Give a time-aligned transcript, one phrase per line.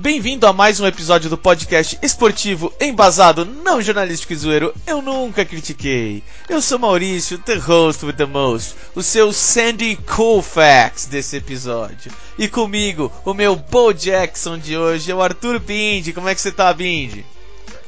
[0.00, 4.72] Bem-vindo a mais um episódio do podcast esportivo embasado, não jornalístico e zoeiro.
[4.86, 6.24] Eu nunca critiquei.
[6.48, 12.10] Eu sou Maurício, the host with the most, o seu Sandy Colfax desse episódio.
[12.38, 16.14] E comigo, o meu Bo Jackson de hoje é o Arthur Bindi.
[16.14, 17.22] Como é que você tá, Bindi?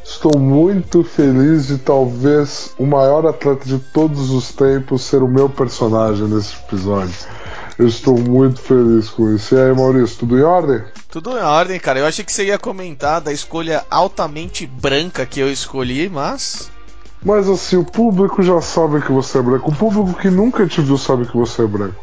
[0.05, 5.49] Estou muito feliz de talvez o maior atleta de todos os tempos ser o meu
[5.49, 7.15] personagem nesse episódio.
[7.83, 9.57] Eu estou muito feliz com isso.
[9.57, 10.85] E aí, Maurício, tudo em ordem?
[11.11, 11.99] Tudo em ordem, cara.
[11.99, 16.71] Eu achei que você ia comentar da escolha altamente branca que eu escolhi, mas.
[17.25, 19.69] Mas assim, o público já sabe que você é branco.
[19.69, 21.97] O público que nunca te viu sabe que você é branco.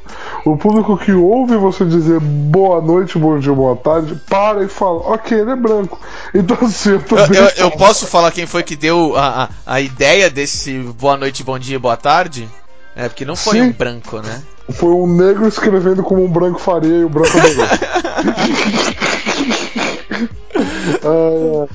[0.44, 5.00] O público que ouve você dizer boa noite, bom dia, boa tarde, para e fala,
[5.14, 5.98] ok, ele é branco.
[6.36, 9.76] Então assim, eu tô Eu, eu, eu posso falar quem foi que deu a, a,
[9.76, 12.50] a ideia desse boa noite, bom dia, boa tarde?
[12.98, 13.62] É, porque não foi Sim.
[13.62, 14.44] um branco, né?
[14.72, 17.66] Foi um negro escrevendo como um branco faria e o branco adorou.
[21.02, 21.68] É,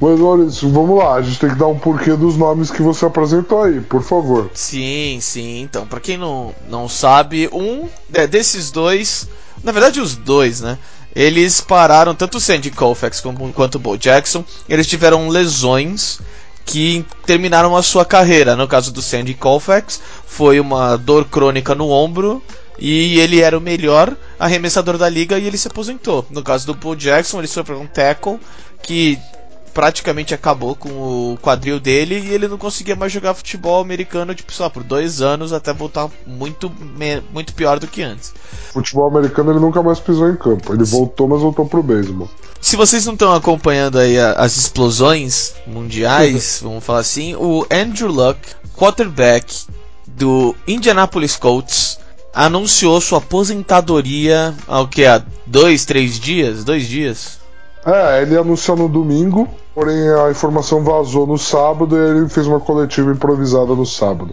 [0.00, 3.04] mas Maurício, vamos lá, a gente tem que dar um porquê dos nomes que você
[3.04, 4.50] apresentou aí, por favor.
[4.54, 5.60] Sim, sim.
[5.60, 9.28] Então, pra quem não, não sabe, um é, desses dois,
[9.62, 10.78] na verdade os dois, né?
[11.14, 16.18] Eles pararam, tanto o Sandy Koufax como, quanto o Bo Jackson, eles tiveram lesões
[16.64, 18.56] que terminaram a sua carreira.
[18.56, 22.42] No caso do Sandy Koufax, foi uma dor crônica no ombro
[22.78, 26.26] e ele era o melhor arremessador da liga e ele se aposentou.
[26.30, 28.40] No caso do Bo Jackson, ele sofreu um tackle
[28.82, 29.18] que
[29.74, 34.52] praticamente acabou com o quadril dele e ele não conseguia mais jogar futebol americano, tipo,
[34.52, 36.72] só por dois anos até voltar muito,
[37.32, 38.32] muito pior do que antes.
[38.72, 40.72] Futebol americano ele nunca mais pisou em campo.
[40.72, 42.30] Ele voltou, mas voltou pro beisebol.
[42.60, 48.38] Se vocês não estão acompanhando aí as explosões mundiais, vamos falar assim, o Andrew Luck,
[48.74, 49.66] quarterback
[50.06, 51.98] do Indianapolis Colts,
[52.32, 57.38] anunciou sua aposentadoria ao que há dois, três dias, dois dias.
[57.84, 62.60] É, ele anunciou no domingo, porém a informação vazou no sábado e ele fez uma
[62.60, 64.32] coletiva improvisada no sábado.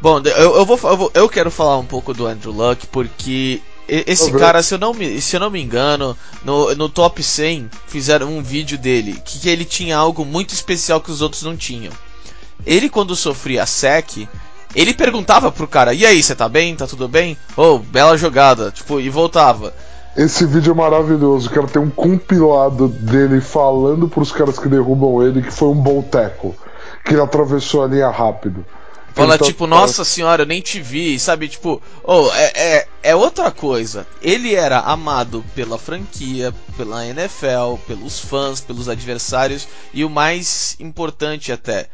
[0.00, 3.62] Bom, eu, eu vou, eu vou- eu quero falar um pouco do Andrew Luck porque
[3.88, 7.70] esse cara, se eu não me, se eu não me engano, no, no top 100
[7.86, 11.56] fizeram um vídeo dele que, que ele tinha algo muito especial que os outros não
[11.56, 11.92] tinham.
[12.66, 14.26] Ele quando sofria sec,
[14.74, 16.74] ele perguntava pro cara: "E aí, você tá bem?
[16.76, 19.74] Tá tudo bem?" "Oh, bela jogada." Tipo, e voltava.
[20.16, 21.66] Esse vídeo é maravilhoso, cara.
[21.66, 26.54] Tem um compilado dele falando pros caras que derrubam ele que foi um bom teco.
[27.04, 28.64] Que ele atravessou a linha rápido.
[29.14, 31.48] Fala tá- tipo, nossa senhora, eu nem te vi, sabe?
[31.48, 34.06] Tipo, oh, é, é, é outra coisa.
[34.20, 41.52] Ele era amado pela franquia, pela NFL, pelos fãs, pelos adversários e o mais importante
[41.52, 41.88] até,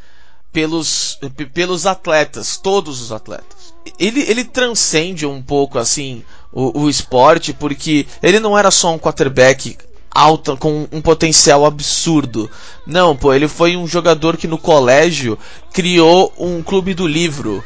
[0.50, 1.19] pelos,
[1.53, 3.75] pelos atletas, todos os atletas.
[3.98, 8.99] Ele, ele transcende um pouco assim o, o esporte porque ele não era só um
[8.99, 9.77] quarterback
[10.11, 12.50] alta com um potencial absurdo.
[12.87, 15.39] Não, pô, ele foi um jogador que no colégio
[15.72, 17.62] criou um clube do livro.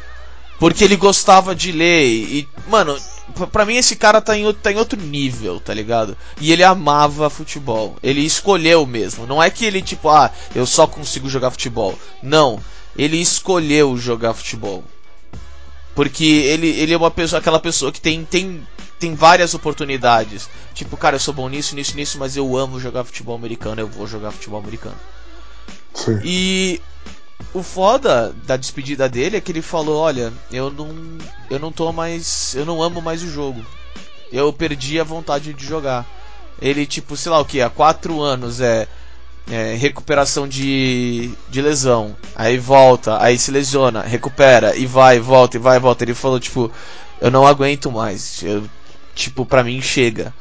[0.59, 2.95] Porque ele gostava de ler e, mano,
[3.51, 6.15] pra mim esse cara tá em, tá em outro nível, tá ligado?
[6.39, 7.97] E ele amava futebol.
[8.01, 9.27] Ele escolheu mesmo.
[9.27, 11.97] Não é que ele, tipo, ah, eu só consigo jogar futebol.
[12.23, 12.61] Não.
[12.97, 14.81] Ele escolheu jogar futebol.
[15.95, 18.67] Porque ele, ele é uma pessoa, aquela pessoa que tem, tem,
[18.99, 20.49] tem várias oportunidades.
[20.73, 23.87] Tipo, cara, eu sou bom nisso, nisso, nisso, mas eu amo jogar futebol americano, eu
[23.87, 24.97] vou jogar futebol americano.
[25.93, 26.19] Sim.
[26.23, 26.81] E
[27.53, 30.93] o foda da despedida dele é que ele falou, olha, eu não
[31.49, 33.65] eu não tô mais, eu não amo mais o jogo.
[34.31, 36.05] Eu perdi a vontade de jogar.
[36.61, 38.87] Ele tipo, sei lá o que, há quatro anos é,
[39.49, 45.59] é, recuperação de, de lesão, aí volta, aí se lesiona, recupera e vai, volta e
[45.59, 46.03] vai, volta.
[46.03, 46.71] Ele falou tipo,
[47.21, 48.63] eu não aguento mais, eu,
[49.13, 50.33] tipo pra mim chega.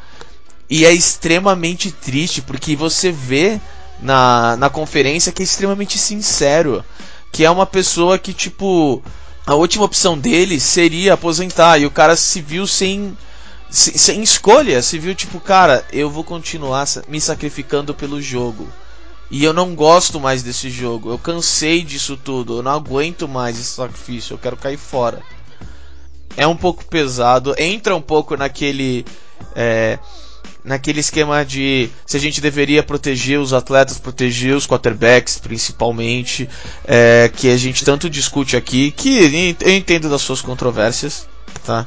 [0.69, 3.61] E é extremamente triste porque você vê
[4.01, 6.85] na, na conferência que é extremamente sincero.
[7.33, 9.03] Que é uma pessoa que, tipo,
[9.47, 11.79] a última opção dele seria aposentar.
[11.79, 13.17] E o cara se viu sem,
[13.69, 14.81] sem, escolha.
[14.83, 18.69] Se viu, tipo, cara, eu vou continuar me sacrificando pelo jogo.
[19.31, 21.11] E eu não gosto mais desse jogo.
[21.11, 22.59] Eu cansei disso tudo.
[22.59, 24.35] Eu não aguento mais esse sacrifício.
[24.35, 25.23] Eu quero cair fora.
[26.37, 27.55] É um pouco pesado.
[27.59, 29.05] Entra um pouco naquele.
[29.55, 29.99] é,
[30.65, 36.49] naquele esquema de se a gente deveria proteger os atletas, proteger os quarterbacks principalmente,
[36.87, 41.29] é, que a gente tanto discute aqui, que eu entendo das suas controvérsias,
[41.65, 41.87] tá?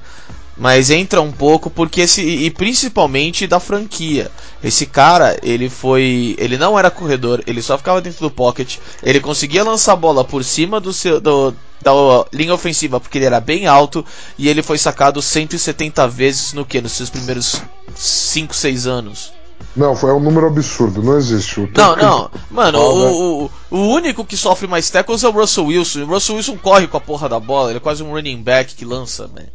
[0.59, 4.31] Mas entra um pouco porque esse e principalmente da franquia.
[4.63, 9.19] Esse cara, ele foi, ele não era corredor, ele só ficava dentro do pocket, ele
[9.19, 11.91] conseguia lançar a bola por cima do seu do, da
[12.33, 14.03] linha ofensiva porque ele era bem alto
[14.37, 17.61] e ele foi sacado 170 vezes no que nos seus primeiros
[17.95, 19.37] 5, 6 anos.
[19.75, 21.59] Não, foi um número absurdo, não existe.
[21.59, 22.31] O Não, não.
[22.49, 26.03] Mano, o, o, o único que sofre mais tackles é o Russell Wilson.
[26.03, 28.75] O Russell Wilson corre com a porra da bola, ele é quase um running back
[28.75, 29.45] que lança, né?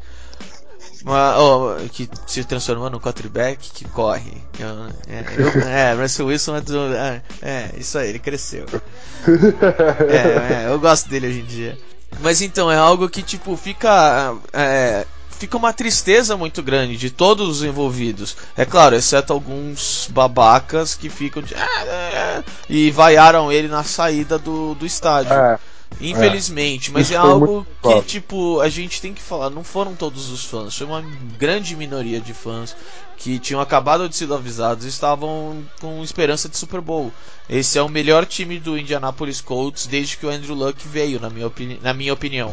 [1.04, 4.32] Mas, ó, que se transformou num quarterback que corre.
[4.58, 6.94] Eu- É, eu- é, Russell Wilson é do.
[6.94, 8.66] É, é, isso aí, ele cresceu.
[10.08, 11.78] É, é, eu gosto dele hoje em dia.
[12.20, 14.34] Mas então, é algo que, tipo, fica.
[14.52, 18.36] é, fica uma tristeza muito grande de todos os envolvidos.
[18.56, 21.54] É claro, exceto alguns babacas que ficam de.
[21.54, 21.90] "Ah, é,
[22.38, 25.32] é", e vaiaram ele na saída do, do estádio.
[25.32, 25.58] É,
[26.00, 29.50] Infelizmente, mas Isso é algo que, tipo, a gente tem que falar.
[29.50, 31.02] Não foram todos os fãs, foi uma
[31.38, 32.74] grande minoria de fãs
[33.16, 37.12] que tinham acabado de ser avisados e estavam com esperança de Super Bowl.
[37.48, 41.30] Esse é o melhor time do Indianapolis Colts desde que o Andrew Luck veio, na
[41.30, 42.52] minha, opini na minha opinião.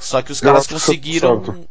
[0.00, 1.66] Só que os caras conseguiram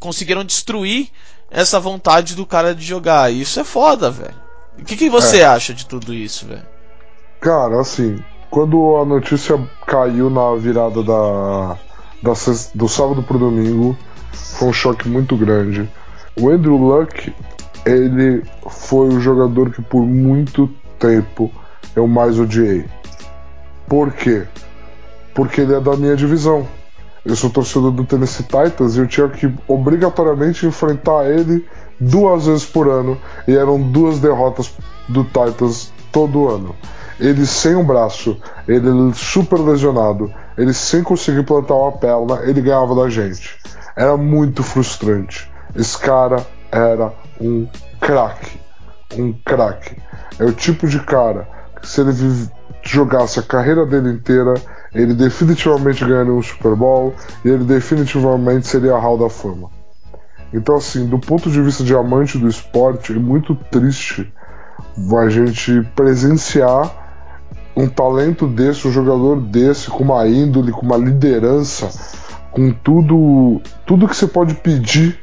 [0.00, 1.08] conseguiram destruir
[1.50, 3.32] essa vontade do cara de jogar.
[3.32, 4.34] Isso é foda, velho.
[4.78, 5.44] O que, que você É.
[5.44, 6.66] acha de tudo isso, velho?
[7.40, 8.18] Cara, assim,
[8.50, 11.76] quando a notícia caiu na virada da,
[12.22, 12.32] da
[12.74, 13.96] do sábado pro domingo,
[14.32, 15.88] foi um choque muito grande.
[16.40, 17.34] O Andrew Luck,
[17.84, 20.68] ele foi o jogador que por muito
[20.98, 21.50] tempo
[21.94, 22.84] eu mais odiei.
[23.86, 24.44] Por quê?
[25.34, 26.66] Porque ele é da minha divisão.
[27.24, 31.66] Eu sou torcedor do Tennessee Titans e eu tinha que obrigatoriamente enfrentar ele
[32.00, 34.72] duas vezes por ano e eram duas derrotas
[35.08, 36.74] do Titans todo ano.
[37.18, 42.94] Ele sem um braço, ele super lesionado, ele sem conseguir plantar uma perna, ele ganhava
[42.94, 43.58] da gente.
[43.96, 45.50] Era muito frustrante.
[45.74, 47.66] Esse cara era um
[48.00, 48.60] craque.
[49.16, 49.96] Um craque.
[50.38, 51.48] É o tipo de cara
[51.80, 52.12] que se ele
[52.82, 54.54] jogasse a carreira dele inteira,
[54.94, 59.70] ele definitivamente ganharia um Super Bowl e ele definitivamente seria a Hall da Fama.
[60.52, 64.32] Então, assim, do ponto de vista de amante do esporte, é muito triste
[65.16, 67.07] a gente presenciar
[67.78, 71.88] um talento desse, um jogador desse, com uma índole, com uma liderança,
[72.50, 75.16] com tudo, tudo que você pode pedir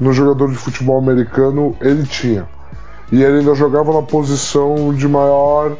[0.00, 2.48] no jogador de futebol americano, ele tinha.
[3.12, 5.76] E ele ainda jogava na posição de maior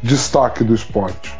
[0.00, 1.36] destaque do esporte.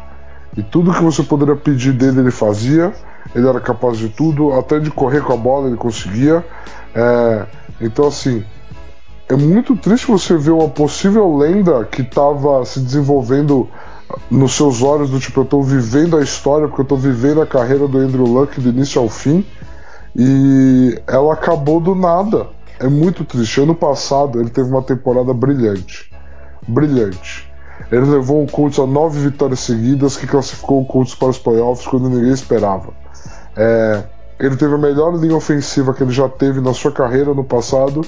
[0.57, 2.91] E tudo que você poderia pedir dele, ele fazia.
[3.33, 6.45] Ele era capaz de tudo, até de correr com a bola ele conseguia.
[6.93, 7.45] É,
[7.79, 8.43] então, assim,
[9.29, 13.69] é muito triste você ver uma possível lenda que estava se desenvolvendo
[14.29, 17.47] nos seus olhos, do tipo, eu estou vivendo a história, porque eu estou vivendo a
[17.47, 19.45] carreira do Andrew Luck do início ao fim,
[20.15, 22.47] e ela acabou do nada.
[22.79, 23.61] É muito triste.
[23.61, 26.11] Ano passado ele teve uma temporada brilhante.
[26.67, 27.51] Brilhante.
[27.91, 31.87] Ele levou o Colts a nove vitórias seguidas, que classificou o Colts para os playoffs
[31.87, 32.93] quando ninguém esperava.
[33.55, 34.03] É,
[34.39, 38.01] ele teve a melhor linha ofensiva que ele já teve na sua carreira no passado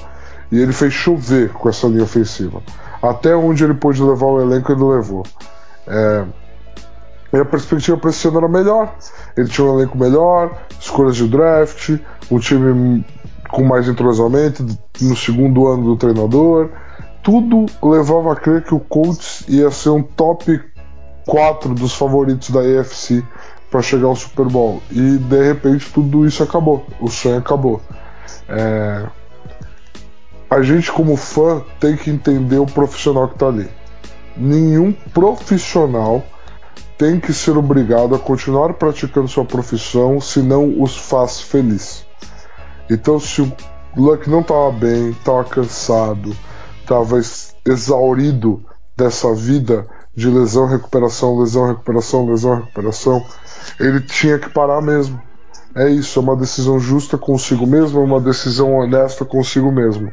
[0.51, 2.62] e ele fez chover com essa linha ofensiva.
[3.01, 5.24] Até onde ele pôde levar o elenco, ele levou.
[5.88, 6.26] É,
[7.34, 8.96] e a perspectiva para esse ano era melhor.
[9.36, 11.98] Ele tinha um elenco melhor, escolhas de draft,
[12.32, 13.06] um time
[13.50, 14.66] com mais entrosamento
[15.02, 16.70] no segundo ano do treinador.
[17.22, 20.62] Tudo levava a crer que o Colts ia ser um top
[21.25, 23.24] 4 dos favoritos da AFC
[23.70, 24.82] para chegar ao Super Bowl.
[24.92, 26.86] E de repente tudo isso acabou.
[27.01, 27.82] O sonho acabou.
[28.48, 29.06] É...
[30.50, 33.68] A gente, como fã, tem que entender o profissional que está ali.
[34.38, 36.24] Nenhum profissional
[36.98, 42.06] tem que ser obrigado a continuar praticando sua profissão se não os faz feliz.
[42.89, 43.51] Então, se o
[43.96, 46.36] Luck não estava bem, estava cansado,
[46.82, 47.20] estava
[47.65, 48.63] exaurido
[48.96, 53.25] dessa vida de lesão, recuperação, lesão, recuperação, lesão, recuperação,
[53.80, 55.22] ele tinha que parar mesmo.
[55.75, 60.12] É isso, é uma decisão justa consigo mesmo, é uma decisão honesta consigo mesmo.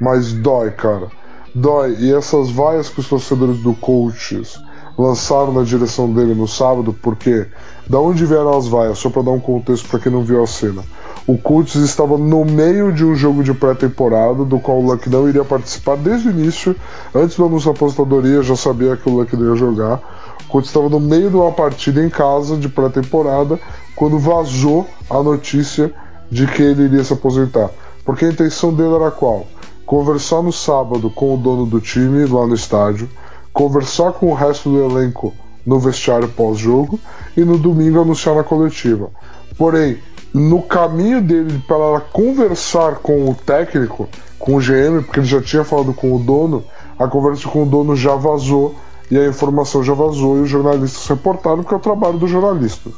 [0.00, 1.08] Mas dói, cara.
[1.54, 1.96] Dói.
[1.98, 4.58] E essas vaias que os torcedores do Coaches
[4.98, 7.46] lançaram na direção dele no sábado, porque
[7.88, 8.98] da onde vieram as vaias?
[8.98, 10.82] Só para dar um contexto para quem não viu a cena.
[11.26, 15.28] O Colts estava no meio de um jogo de pré-temporada, do qual o Luck não
[15.28, 16.74] iria participar desde o início.
[17.14, 20.00] Antes do anúncio da aposentadoria, já sabia que o Luck não ia jogar.
[20.44, 23.58] O Colts estava no meio de uma partida em casa de pré-temporada,
[23.94, 25.92] quando vazou a notícia
[26.30, 27.70] de que ele iria se aposentar.
[28.04, 29.46] Porque a intenção dele era qual?
[29.86, 33.08] Conversar no sábado com o dono do time lá no estádio,
[33.52, 35.34] conversar com o resto do elenco
[35.64, 36.98] no vestiário pós-jogo
[37.36, 39.10] e no domingo anunciar na coletiva.
[39.56, 39.98] Porém,
[40.32, 44.08] no caminho dele para conversar com o técnico,
[44.38, 46.64] com o GM, porque ele já tinha falado com o dono,
[46.98, 48.74] a conversa com o dono já vazou
[49.10, 52.90] e a informação já vazou e os jornalistas reportaram porque é o trabalho do jornalista.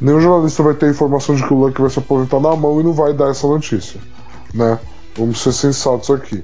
[0.00, 2.84] Nenhum jornalista vai ter informação de que o Luck vai se aposentar na mão e
[2.84, 3.98] não vai dar essa notícia,
[4.52, 4.78] né?
[5.16, 6.42] Vamos ser sensatos aqui.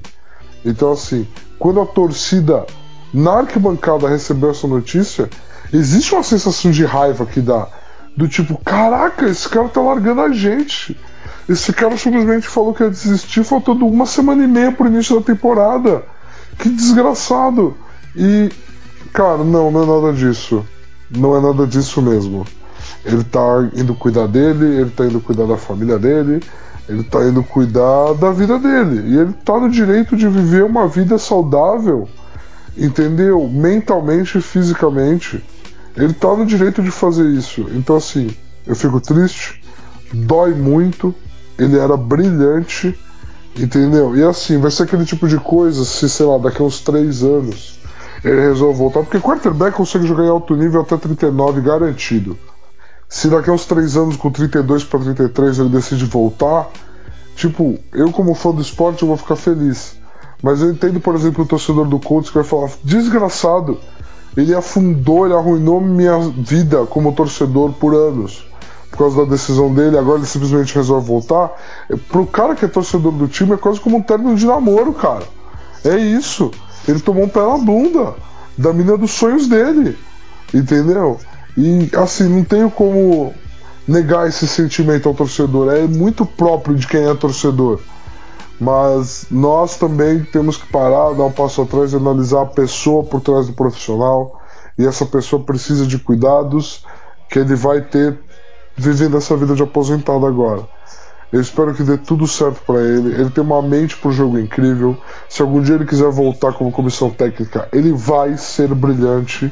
[0.63, 1.27] Então, assim,
[1.59, 2.65] quando a torcida
[3.13, 5.29] na arquibancada recebeu essa notícia,
[5.73, 7.67] existe uma sensação de raiva que dá.
[8.15, 10.97] Do tipo, caraca, esse cara tá largando a gente.
[11.47, 15.25] Esse cara simplesmente falou que ia desistir faltando uma semana e meia pro início da
[15.25, 16.03] temporada.
[16.57, 17.75] Que desgraçado.
[18.15, 18.49] E,
[19.13, 20.65] cara, não, não é nada disso.
[21.09, 22.45] Não é nada disso mesmo.
[23.03, 26.41] Ele tá indo cuidar dele, ele tá indo cuidar da família dele,
[26.87, 29.13] ele tá indo cuidar da vida dele.
[29.13, 32.07] E ele tá no direito de viver uma vida saudável,
[32.77, 33.47] entendeu?
[33.47, 35.43] Mentalmente e fisicamente.
[35.95, 37.67] Ele tá no direito de fazer isso.
[37.73, 38.29] Então, assim,
[38.65, 39.63] eu fico triste,
[40.13, 41.13] dói muito.
[41.57, 42.97] Ele era brilhante,
[43.57, 44.15] entendeu?
[44.15, 47.23] E assim, vai ser aquele tipo de coisa se, sei lá, daqui a uns três
[47.23, 47.79] anos
[48.23, 49.01] ele resolve voltar.
[49.01, 52.37] Porque quarterback consegue jogar em alto nível até 39 garantido.
[53.11, 56.69] Se daqui a uns 3 anos, com 32 para 33, ele decide voltar,
[57.35, 59.97] tipo, eu como fã do esporte eu vou ficar feliz.
[60.41, 63.77] Mas eu entendo, por exemplo, o torcedor do Colts que vai falar: desgraçado,
[64.35, 68.47] ele afundou, ele arruinou minha vida como torcedor por anos.
[68.89, 71.51] Por causa da decisão dele, agora ele simplesmente resolve voltar.
[72.07, 75.25] Pro cara que é torcedor do time, é quase como um término de namoro, cara.
[75.83, 76.49] É isso.
[76.87, 78.15] Ele tomou um pé na bunda
[78.57, 79.97] da menina dos sonhos dele.
[80.53, 81.19] Entendeu?
[81.57, 83.33] E assim, não tenho como
[83.87, 85.73] negar esse sentimento ao torcedor.
[85.73, 87.79] É muito próprio de quem é torcedor.
[88.59, 93.19] Mas nós também temos que parar, dar um passo atrás e analisar a pessoa por
[93.19, 94.39] trás do profissional.
[94.77, 96.85] E essa pessoa precisa de cuidados
[97.29, 98.19] que ele vai ter
[98.75, 100.67] vivendo essa vida de aposentado agora.
[101.31, 103.13] Eu espero que dê tudo certo para ele.
[103.13, 104.97] Ele tem uma mente pro jogo incrível.
[105.29, 109.51] Se algum dia ele quiser voltar como comissão técnica, ele vai ser brilhante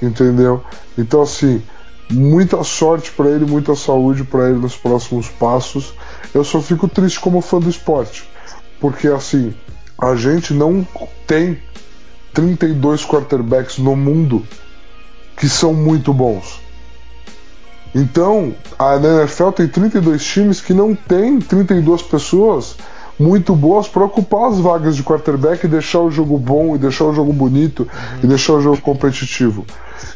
[0.00, 0.62] entendeu?
[0.96, 1.62] Então assim,
[2.10, 5.94] muita sorte para ele, muita saúde para ele nos próximos passos.
[6.34, 8.28] Eu só fico triste como fã do esporte,
[8.80, 9.54] porque assim,
[9.98, 10.86] a gente não
[11.26, 11.58] tem
[12.32, 14.44] 32 quarterbacks no mundo
[15.36, 16.60] que são muito bons.
[17.94, 22.76] Então, a NFL tem 32 times que não tem 32 pessoas
[23.18, 27.04] muito boas para ocupar as vagas de quarterback e deixar o jogo bom, e deixar
[27.04, 28.18] o jogo bonito, uhum.
[28.22, 29.66] e deixar o jogo competitivo.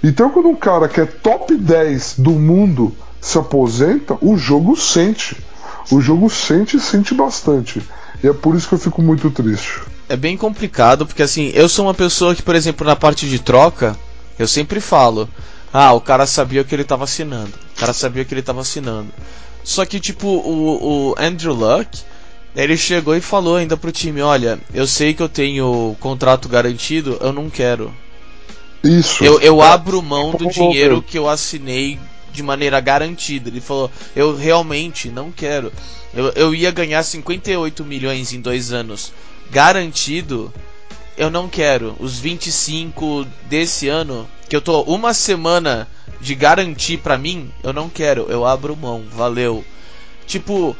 [0.03, 5.37] Então, quando um cara que é top 10 do mundo se aposenta, o jogo sente.
[5.91, 7.83] O jogo sente e sente bastante.
[8.23, 9.81] E é por isso que eu fico muito triste.
[10.09, 13.39] É bem complicado, porque assim, eu sou uma pessoa que, por exemplo, na parte de
[13.39, 13.97] troca,
[14.39, 15.29] eu sempre falo:
[15.73, 17.53] ah, o cara sabia o que ele estava assinando.
[17.77, 19.09] O cara sabia o que ele estava assinando.
[19.63, 21.89] Só que, tipo, o, o Andrew Luck,
[22.55, 27.19] ele chegou e falou ainda pro time: olha, eu sei que eu tenho contrato garantido,
[27.21, 27.93] eu não quero.
[28.85, 29.25] Isso.
[29.25, 31.99] Eu, eu abro mão do dinheiro que eu assinei
[32.33, 33.49] de maneira garantida.
[33.49, 35.73] Ele falou: Eu realmente não quero.
[36.13, 39.13] Eu, eu ia ganhar 58 milhões em dois anos
[39.51, 40.53] garantido.
[41.17, 41.97] Eu não quero.
[42.01, 45.89] Os 25 desse ano, que eu tô uma semana
[46.21, 48.27] de garantir para mim, eu não quero.
[48.29, 49.05] Eu abro mão.
[49.13, 49.65] Valeu.
[50.27, 50.77] Tipo,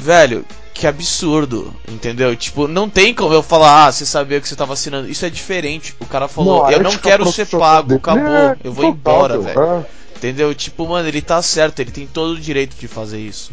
[0.00, 2.34] velho, que absurdo, entendeu?
[2.34, 5.08] Tipo, não tem como eu falar, ah, você sabia que você tava assinando.
[5.08, 5.94] Isso é diferente.
[6.00, 9.60] O cara falou, não, eu não quero ser pago, acabou, é, eu vou embora, velho.
[9.60, 9.86] É.
[10.16, 10.54] Entendeu?
[10.54, 13.52] Tipo, mano, ele tá certo, ele tem todo o direito de fazer isso.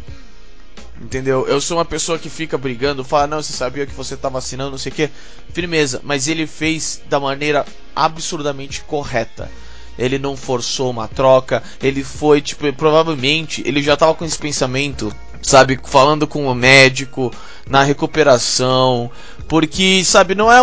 [1.00, 1.46] Entendeu?
[1.46, 4.72] Eu sou uma pessoa que fica brigando, fala, não, você sabia que você tava assinando,
[4.72, 5.10] não sei o que.
[5.52, 7.64] Firmeza, mas ele fez da maneira
[7.94, 9.50] absurdamente correta.
[9.98, 15.14] Ele não forçou uma troca, ele foi, tipo, provavelmente, ele já tava com esse pensamento
[15.48, 17.32] sabe, falando com o médico,
[17.68, 19.10] na recuperação,
[19.48, 20.58] porque, sabe, não é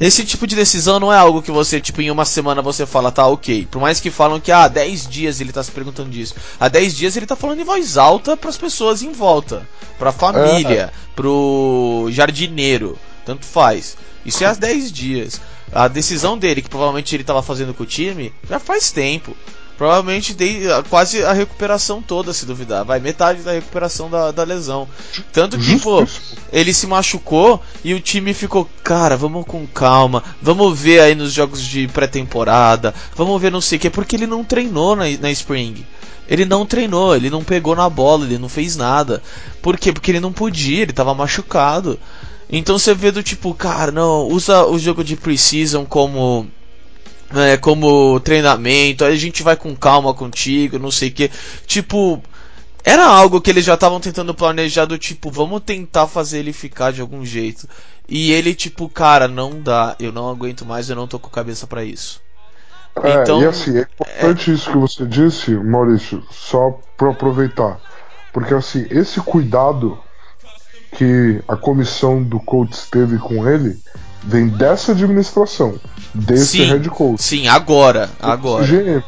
[0.00, 3.12] esse tipo de decisão não é algo que você, tipo, em uma semana você fala,
[3.12, 3.68] tá, OK.
[3.70, 6.34] Por mais que falam que ah, 10 dias ele tá se perguntando disso.
[6.58, 9.66] Há 10 dias ele tá falando em voz alta para as pessoas em volta,
[9.98, 11.14] para a família, é.
[11.14, 13.96] pro jardineiro, tanto faz.
[14.26, 15.40] Isso é há 10 dias.
[15.72, 19.36] A decisão dele, que provavelmente ele estava fazendo com o time, já faz tempo.
[19.78, 22.84] Provavelmente dei quase a recuperação toda, se duvidar.
[22.84, 24.88] Vai, metade da recuperação da, da lesão.
[25.32, 26.04] Tanto que, pô,
[26.52, 31.32] ele se machucou e o time ficou, cara, vamos com calma, vamos ver aí nos
[31.32, 35.30] jogos de pré-temporada, vamos ver não sei o que, porque ele não treinou na, na
[35.30, 35.86] Spring.
[36.28, 39.22] Ele não treinou, ele não pegou na bola, ele não fez nada.
[39.62, 39.92] Por quê?
[39.92, 41.98] Porque ele não podia, ele tava machucado.
[42.50, 46.48] Então você vê do tipo, cara, não, usa o jogo de Precision como
[47.34, 51.30] é, como treinamento, aí a gente vai com calma contigo, não sei o que.
[51.66, 52.22] Tipo,
[52.84, 56.92] era algo que eles já estavam tentando planejar do tipo, vamos tentar fazer ele ficar
[56.92, 57.68] de algum jeito.
[58.08, 61.66] E ele tipo, cara, não dá, eu não aguento mais, eu não tô com cabeça
[61.66, 62.20] para isso.
[63.02, 64.54] É, então, e assim, é importante é...
[64.54, 67.78] isso que você disse, Maurício, só para aproveitar.
[68.32, 69.98] Porque assim, esse cuidado
[70.96, 73.78] que a comissão do Colts teve com ele
[74.22, 75.78] vem dessa administração,
[76.14, 77.22] desse sim, head coach.
[77.22, 78.66] Sim, agora, agora.
[78.66, 79.02] GM,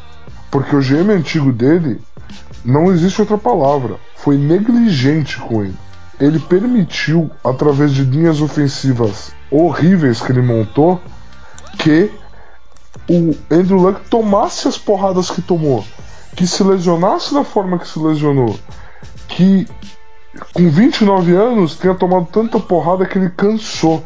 [0.49, 2.01] porque o GM antigo dele
[2.63, 3.97] não existe outra palavra.
[4.15, 5.75] Foi negligente com ele.
[6.19, 11.01] Ele permitiu, através de linhas ofensivas horríveis que ele montou,
[11.79, 12.11] que
[13.09, 15.83] o Andrew Luck tomasse as porradas que tomou,
[16.35, 18.57] que se lesionasse da forma que se lesionou,
[19.27, 19.67] que
[20.53, 24.03] com 29 anos tenha tomado tanta porrada que ele cansou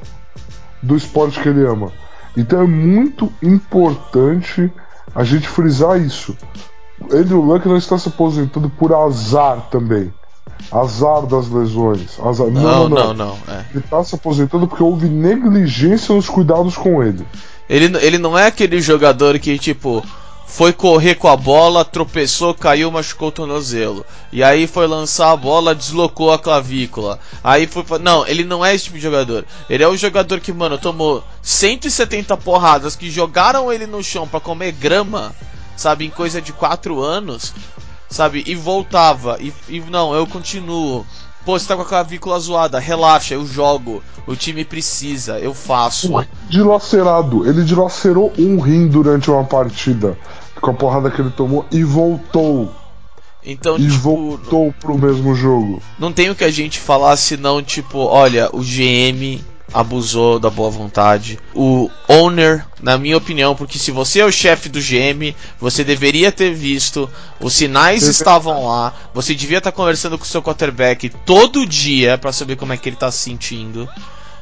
[0.86, 1.92] do esporte que ele ama.
[2.38, 4.72] Então é muito importante
[5.14, 6.36] a gente frisar isso.
[7.12, 10.14] Andrew Luck não está se aposentando por azar também.
[10.72, 12.20] Azar das lesões.
[12.20, 12.48] Azar...
[12.48, 13.14] Não, não, não.
[13.14, 13.66] não, não é.
[13.72, 17.26] Ele está se aposentando porque houve negligência nos cuidados com ele.
[17.70, 20.04] Ele, ele não é aquele jogador que, tipo,
[20.46, 24.06] foi correr com a bola, tropeçou, caiu, machucou o tornozelo.
[24.32, 27.20] E aí foi lançar a bola, deslocou a clavícula.
[27.44, 27.84] Aí foi.
[28.00, 29.46] Não, ele não é esse tipo de jogador.
[29.70, 34.40] Ele é o jogador que, mano, tomou 170 porradas que jogaram ele no chão para
[34.40, 35.34] comer grama
[35.76, 37.54] sabe, em coisa de quatro anos,
[38.10, 41.06] sabe, e voltava, e, e não, eu continuo.
[41.44, 44.02] Pô, você tá com a clavícula zoada, relaxa, eu jogo.
[44.26, 46.12] O time precisa, eu faço.
[46.50, 50.18] Dilacerado, ele dilacerou um rim durante uma partida
[50.66, 52.74] com a porrada que ele tomou e voltou.
[53.46, 55.80] Então, e tipo, voltou pro mesmo jogo.
[56.00, 59.40] Não tem o que a gente falar senão, tipo, olha, o GM
[59.72, 61.38] abusou da boa vontade.
[61.54, 66.32] O owner, na minha opinião, porque se você é o chefe do GM, você deveria
[66.32, 67.08] ter visto,
[67.40, 72.32] os sinais estavam lá, você devia estar conversando com o seu quarterback todo dia para
[72.32, 73.88] saber como é que ele tá se sentindo.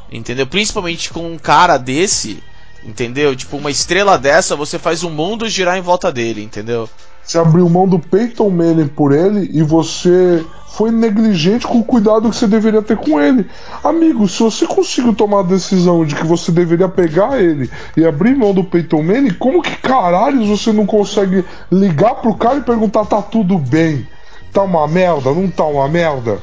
[0.10, 0.48] Entendeu?
[0.48, 2.42] Principalmente com um cara desse,
[2.86, 3.36] entendeu?
[3.36, 6.90] Tipo, uma estrela dessa, você faz o mundo girar em volta dele, entendeu?
[7.24, 10.44] Você abriu mão do Peyton Manning por ele e você
[10.74, 13.46] foi negligente com o cuidado que você deveria ter com ele.
[13.84, 18.36] Amigo, se você conseguiu tomar a decisão de que você deveria pegar ele e abrir
[18.36, 23.06] mão do Peyton Manning, como que caralho você não consegue ligar pro cara e perguntar
[23.06, 24.06] tá tudo bem?
[24.52, 25.32] Tá uma merda?
[25.32, 26.40] Não tá uma merda?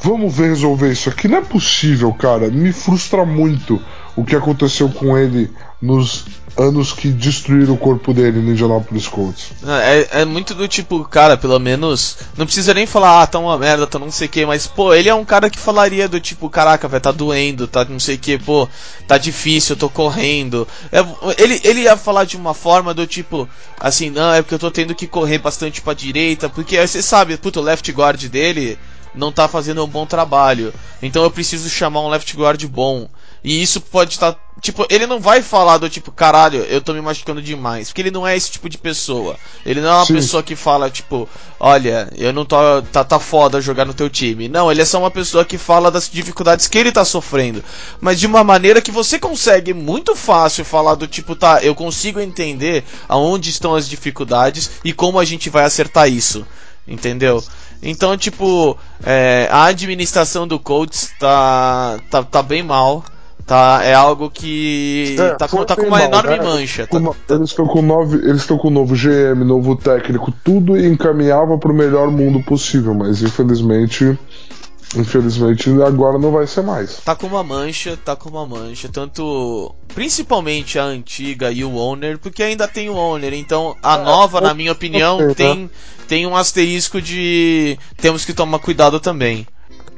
[0.00, 1.26] Vamos ver resolver isso aqui.
[1.28, 2.48] Não é possível, cara.
[2.48, 3.80] Me frustra muito
[4.16, 5.50] o que aconteceu com ele
[5.84, 6.24] nos
[6.56, 9.50] anos que destruíram o corpo dele no Indianapolis Colts.
[9.82, 12.16] É, é muito do tipo, cara, pelo menos.
[12.36, 14.94] Não precisa nem falar, ah, tá uma merda, tá não sei o que, mas, pô,
[14.94, 18.14] ele é um cara que falaria do tipo, caraca, velho, tá doendo, tá não sei
[18.14, 18.68] o que, pô,
[19.06, 20.66] tá difícil, eu tô correndo.
[20.90, 21.00] É,
[21.42, 24.70] ele, ele ia falar de uma forma do tipo, assim, não, é porque eu tô
[24.70, 28.78] tendo que correr bastante pra direita, porque você sabe, puto, o left guard dele
[29.14, 30.72] não tá fazendo um bom trabalho.
[31.02, 33.08] Então eu preciso chamar um left guard bom.
[33.44, 34.34] E isso pode estar.
[34.62, 37.88] Tipo, ele não vai falar do tipo, caralho, eu tô me machucando demais.
[37.88, 39.36] Porque ele não é esse tipo de pessoa.
[39.66, 40.14] Ele não é uma Sim.
[40.14, 41.28] pessoa que fala, tipo,
[41.60, 42.56] olha, eu não tô.
[42.90, 44.48] Tá, tá foda jogar no teu time.
[44.48, 47.62] Não, ele é só uma pessoa que fala das dificuldades que ele tá sofrendo.
[48.00, 52.18] Mas de uma maneira que você consegue muito fácil falar do tipo, tá, eu consigo
[52.18, 56.46] entender aonde estão as dificuldades e como a gente vai acertar isso.
[56.88, 57.44] Entendeu?
[57.82, 63.04] Então, tipo, é, a administração do Colts tá, tá, tá bem mal.
[63.46, 66.42] Tá, é algo que é, tá, com, tá com uma mal, enorme né?
[66.42, 66.86] mancha.
[66.86, 71.70] Tá, eles estão com nove, eles estão com novo GM, novo técnico, tudo encaminhava para
[71.70, 74.18] o melhor mundo possível, mas infelizmente
[74.96, 76.98] Infelizmente agora não vai ser mais.
[76.98, 78.88] Tá com uma mancha, tá com uma mancha.
[78.88, 79.74] Tanto.
[79.94, 83.32] Principalmente a antiga e o owner, porque ainda tem o owner.
[83.34, 85.34] Então a é, nova, na minha opinião, né?
[85.34, 85.70] tem,
[86.06, 87.78] tem um asterisco de.
[87.96, 89.46] Temos que tomar cuidado também.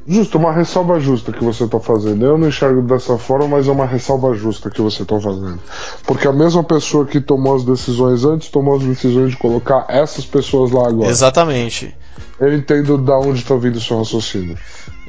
[0.09, 2.25] Justo, uma ressalva justa que você está fazendo.
[2.25, 5.59] Eu não enxergo dessa forma, mas é uma ressalva justa que você está fazendo.
[6.05, 10.23] Porque a mesma pessoa que tomou as decisões antes tomou as decisões de colocar essas
[10.23, 11.09] pessoas lá agora.
[11.09, 11.93] Exatamente.
[12.39, 14.57] Eu entendo da onde está vindo o seu raciocínio.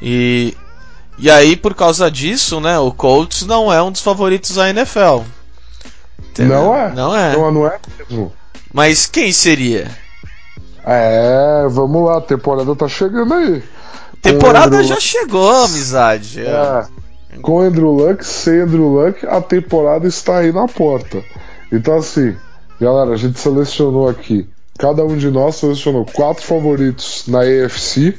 [0.03, 0.57] E,
[1.17, 5.23] e aí, por causa disso, né, o Colts não é um dos favoritos da NFL.
[6.31, 6.57] Entendeu?
[6.57, 6.93] Não é.
[6.93, 7.37] Não é.
[7.37, 8.33] Não, não é mesmo.
[8.73, 9.89] Mas quem seria?
[10.85, 13.63] É, vamos lá, a temporada tá chegando aí.
[14.23, 16.41] Temporada já chegou, amizade.
[16.41, 16.87] É.
[17.41, 21.23] Com Andrew Luck, sem Andrew Luck, a temporada está aí na porta.
[21.71, 22.35] Então, assim,
[22.81, 24.49] galera, a gente selecionou aqui.
[24.79, 28.19] Cada um de nós selecionou quatro favoritos na AFC,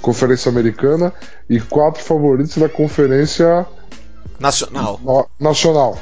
[0.00, 1.12] Conferência Americana,
[1.48, 3.66] e quatro favoritos da Conferência
[4.38, 5.00] Nacional.
[5.02, 5.98] No, nacional.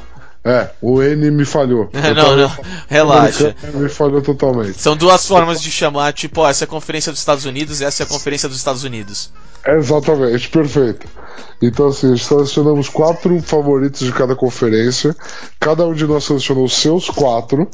[0.47, 1.91] É, o N me falhou.
[1.93, 2.51] Não, tava não,
[2.87, 3.57] relaxa.
[3.75, 4.81] Me falhou totalmente.
[4.81, 7.85] São duas formas de chamar, tipo, ó, essa é a conferência dos Estados Unidos e
[7.85, 9.33] essa é a conferência dos Estados Unidos.
[9.67, 11.09] Exatamente, perfeito.
[11.61, 15.17] Então, assim, selecionamos quatro favoritos de cada conferência.
[15.59, 17.69] Cada um de nós selecionou os seus quatro.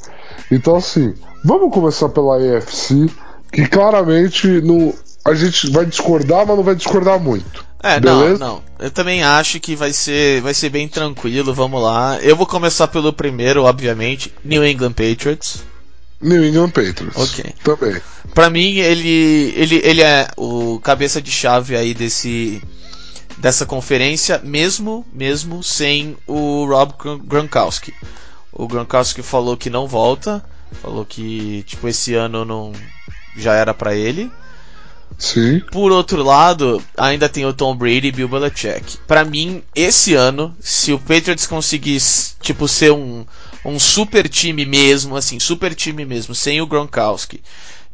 [0.50, 1.12] Então, assim,
[1.44, 3.10] vamos começar pela EFC,
[3.52, 7.64] que claramente no, a gente vai discordar, mas não vai discordar muito.
[7.82, 8.38] É, Beleza?
[8.38, 8.62] não, não.
[8.78, 12.18] Eu também acho que vai ser, vai ser bem tranquilo, vamos lá.
[12.20, 15.64] Eu vou começar pelo primeiro, obviamente, New England Patriots.
[16.20, 17.16] New England Patriots.
[17.16, 17.52] Ok.
[17.64, 18.00] Também.
[18.34, 22.62] Pra mim, ele, ele, ele é o cabeça de chave aí desse
[23.38, 27.92] dessa conferência, mesmo mesmo sem o Rob Gron- Gronkowski.
[28.52, 30.44] O Gronkowski falou que não volta,
[30.80, 32.72] falou que tipo esse ano não
[33.36, 34.30] já era pra ele.
[35.18, 35.60] Sim.
[35.70, 38.98] Por outro lado, ainda tem o Tom Brady e Bill Belichick.
[39.06, 43.24] Pra mim, esse ano, se o Patriots conseguisse, tipo, ser um,
[43.64, 47.40] um super time mesmo, assim, super time mesmo, sem o Gronkowski,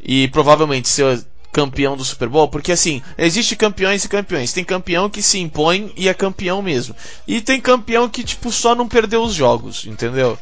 [0.01, 4.53] e provavelmente ser campeão do Super Bowl, porque assim, existe campeões e campeões.
[4.53, 6.95] Tem campeão que se impõe e é campeão mesmo.
[7.27, 10.39] E tem campeão que, tipo, só não perdeu os jogos, entendeu?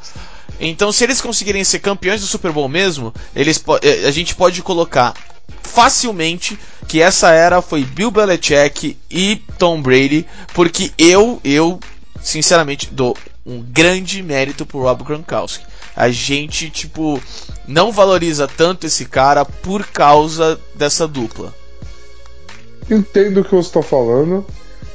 [0.59, 4.63] Então, se eles conseguirem ser campeões do Super Bowl mesmo, eles eh, a gente pode
[4.63, 5.15] colocar
[5.63, 11.81] facilmente que essa era foi Bill Belichick e Tom Brady, porque eu, eu,
[12.23, 15.65] sinceramente, dou um grande mérito pro Rob Gronkowski.
[15.95, 17.21] A gente, tipo,
[17.67, 21.55] não valoriza tanto esse cara por causa dessa dupla.
[22.91, 24.47] Entendo o que você está falando.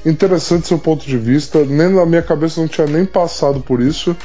[0.05, 1.63] Interessante seu ponto de vista.
[1.65, 4.15] Nem na minha cabeça não tinha nem passado por isso.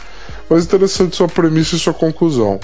[0.49, 2.61] Mas interessante sua premissa e sua conclusão.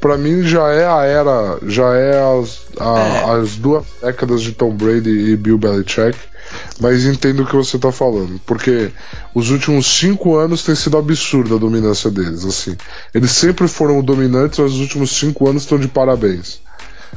[0.00, 3.40] Pra mim já é a era, já é as, a- É.
[3.40, 6.16] as duas décadas de Tom Brady e Bill Belichick.
[6.80, 8.90] Mas entendo o que você tá falando, porque
[9.34, 12.44] os últimos cinco anos tem sido absurda a dominância deles.
[12.44, 12.76] Assim,
[13.14, 16.60] eles sempre foram dominantes, mas os últimos cinco anos estão de parabéns.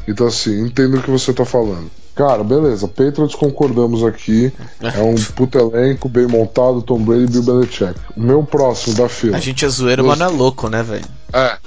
[0.07, 1.89] Então, assim, entendo o que você tá falando.
[2.15, 2.87] Cara, beleza.
[2.87, 4.53] Patriots concordamos aqui.
[4.81, 7.95] É um puto elenco, bem montado, Tom Brady e Bill Belichick.
[8.15, 9.37] O meu próximo da fila.
[9.37, 11.05] A gente é zoeiro, mas não é louco, né, velho?
[11.31, 11.57] É.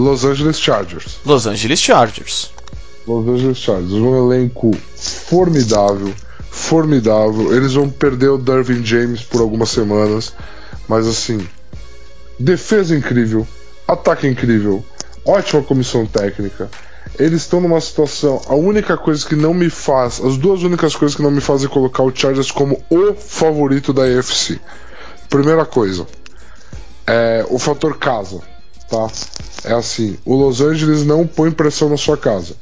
[0.00, 1.18] Los Angeles Chargers.
[1.26, 2.50] Los Angeles Chargers.
[3.06, 3.92] Los Angeles Chargers.
[3.92, 6.14] Um elenco formidável.
[6.50, 7.54] Formidável.
[7.54, 10.32] Eles vão perder o Dervin James por algumas semanas.
[10.88, 11.46] Mas assim.
[12.38, 13.46] Defesa incrível.
[13.86, 14.82] Ataque incrível.
[15.22, 16.70] Ótima comissão técnica.
[17.18, 18.40] Eles estão numa situação.
[18.46, 20.18] A única coisa que não me faz.
[20.24, 24.04] As duas únicas coisas que não me fazem colocar o Chargers como o favorito da
[24.04, 24.58] AFC.
[25.28, 26.06] Primeira coisa.
[27.06, 28.40] É o fator casa.
[28.90, 29.06] Tá?
[29.64, 30.18] É assim.
[30.24, 32.54] O Los Angeles não põe pressão na sua casa.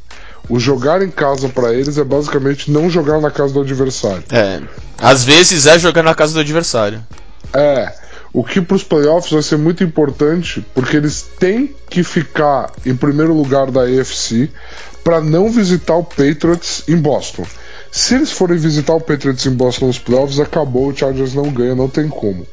[0.48, 4.24] O jogar em casa pra eles é basicamente não jogar na casa do adversário.
[4.30, 4.60] É.
[4.98, 7.04] Às vezes é jogar na casa do adversário.
[7.52, 7.92] É.
[8.32, 13.32] O que pros playoffs vai ser muito importante, porque eles têm que ficar em primeiro
[13.32, 14.50] lugar da AFC
[15.02, 17.46] para não visitar o Patriots em Boston.
[17.90, 21.74] Se eles forem visitar o Patriots em Boston nos playoffs, acabou, o Chargers não ganha,
[21.74, 22.46] não tem como.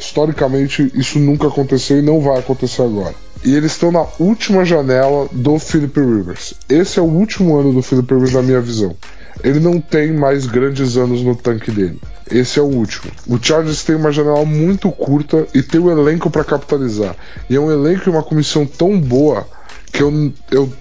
[0.00, 3.14] Historicamente, isso nunca aconteceu e não vai acontecer agora.
[3.44, 6.54] E eles estão na última janela do Philip Rivers.
[6.68, 8.96] Esse é o último ano do Philip Rivers, na minha visão.
[9.44, 12.00] Ele não tem mais grandes anos no tanque dele.
[12.30, 13.12] Esse é o último.
[13.26, 17.14] O Chargers tem uma janela muito curta e tem o elenco para capitalizar.
[17.48, 19.46] E é um elenco e uma comissão tão boa
[19.92, 20.72] que eu, eu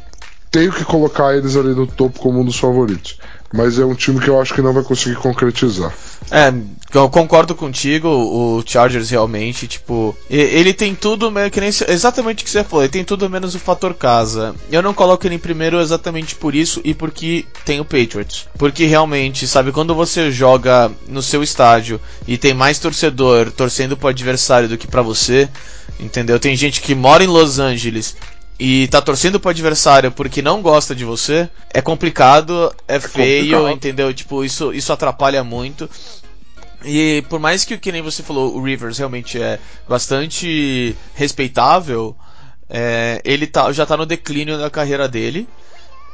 [0.52, 3.20] tenho que colocar eles ali no topo como um dos favoritos.
[3.54, 5.94] Mas é um time que eu acho que não vai conseguir concretizar.
[6.32, 6.54] É,
[6.94, 12.52] eu concordo contigo, o Chargers realmente, tipo, ele tem tudo, que nem exatamente o que
[12.52, 14.56] você falou, ele tem tudo menos o fator casa.
[14.72, 18.48] Eu não coloco ele em primeiro exatamente por isso e porque tem o Patriots.
[18.58, 24.10] Porque realmente, sabe, quando você joga no seu estádio e tem mais torcedor torcendo pro
[24.10, 25.50] adversário do que pra você,
[26.00, 26.40] entendeu?
[26.40, 28.16] Tem gente que mora em Los Angeles
[28.60, 33.76] e tá torcendo pro adversário porque não gosta de você, é complicado, é, feio, complicado.
[33.76, 34.14] entendeu?
[34.14, 35.90] Tipo, isso, isso atrapalha muito.
[36.84, 42.16] E por mais que, que nem você falou, o Rivers realmente é bastante respeitável,
[42.70, 45.48] é, ele tá, já tá no declínio da carreira dele.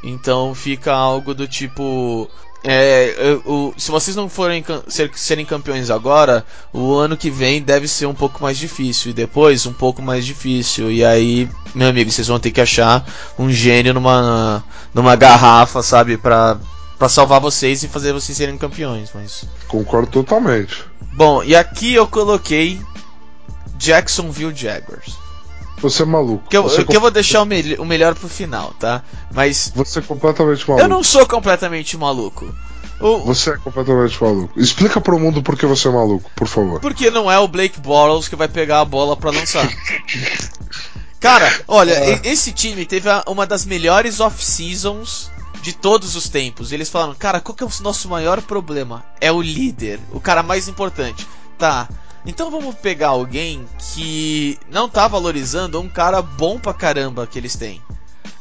[0.04, 2.30] Então fica algo do tipo.
[2.68, 7.88] É, o- se vocês não forem ser- serem campeões agora, o ano que vem deve
[7.88, 9.12] ser um pouco mais difícil.
[9.12, 10.92] E depois um pouco mais difícil.
[10.92, 13.06] E aí, meu amigo, vocês vão ter que achar
[13.38, 16.18] um gênio numa, numa garrafa, sabe?
[16.18, 16.58] Pra,
[16.98, 19.10] pra salvar vocês e fazer vocês serem campeões.
[19.14, 19.46] Mas.
[19.68, 20.84] Concordo totalmente.
[21.14, 22.82] Bom, e aqui eu coloquei
[23.78, 25.18] Jacksonville Jaguars.
[25.78, 26.48] Você é maluco.
[26.50, 29.04] Que eu, você, que eu vou deixar o, mel- o melhor pro final, tá?
[29.34, 30.84] Mas você é completamente maluco.
[30.86, 32.54] eu não sou completamente maluco.
[33.00, 34.58] O- Você é completamente maluco.
[34.60, 36.80] Explica pro mundo por que você é maluco, por favor.
[36.80, 39.68] Porque não é o Blake Bortles que vai pegar a bola pra lançar.
[41.20, 42.22] Cara, olha, É.
[42.24, 46.72] esse time teve uma das melhores off-seasons de todos os tempos.
[46.72, 49.04] Eles falaram, cara, qual que é o nosso maior problema?
[49.20, 51.28] É o líder, o cara mais importante.
[51.58, 51.90] Tá,
[52.26, 57.56] então vamos pegar alguém que não tá valorizando um cara bom pra caramba que eles
[57.56, 57.82] têm.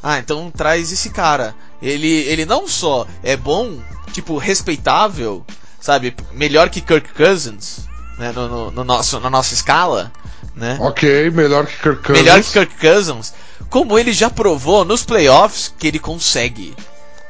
[0.02, 1.54] Ah, então traz esse cara.
[1.80, 3.78] Ele, ele não só é bom,
[4.12, 5.44] tipo, respeitável,
[5.80, 6.14] sabe?
[6.32, 7.80] Melhor que Kirk Cousins,
[8.18, 8.32] né?
[8.32, 10.12] No, no- no nosso, na nossa escala,
[10.54, 10.76] né?
[10.80, 12.22] Ok, melhor que Kirk Cousins.
[12.24, 13.34] Melhor que Kirk Cousins.
[13.70, 16.74] Como ele já provou nos playoffs que ele consegue.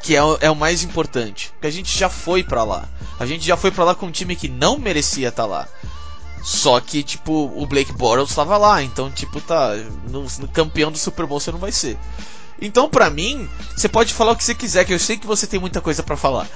[0.03, 1.53] Que é o, é o mais importante.
[1.61, 2.89] Que a gente já foi pra lá.
[3.19, 5.67] A gente já foi pra lá com um time que não merecia estar lá.
[6.45, 8.83] Só que, tipo, o Blake Bortles estava lá.
[8.83, 9.75] Então, tipo, tá.
[10.11, 11.99] No, no campeão do Super Bowl você não vai ser.
[12.61, 15.47] Então, pra mim, você pode falar o que você quiser, que eu sei que você
[15.47, 16.47] tem muita coisa pra falar.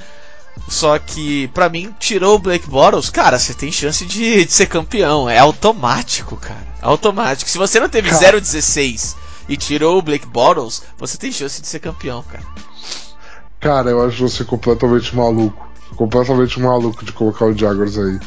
[0.68, 4.66] Só que, pra mim, tirou o Blake Bortles, cara, você tem chance de, de ser
[4.66, 5.28] campeão.
[5.28, 6.66] É automático, cara.
[6.82, 7.48] Automático.
[7.48, 8.38] Se você não teve Cara.
[8.38, 9.16] 0,16
[9.48, 12.44] e tirou o Blake Bortles, você tem chance de ser campeão, cara.
[13.58, 15.66] Cara, eu acho você completamente maluco.
[15.96, 18.20] Completamente maluco de colocar o Jaguars aí.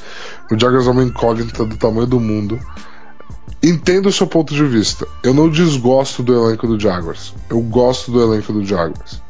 [0.52, 2.60] O Jaguars é uma incógnita do tamanho do mundo.
[3.64, 5.08] Entendo o seu ponto de vista.
[5.24, 7.34] Eu não desgosto do elenco do Jaguars.
[7.50, 9.22] Eu gosto do elenco do Jaguars.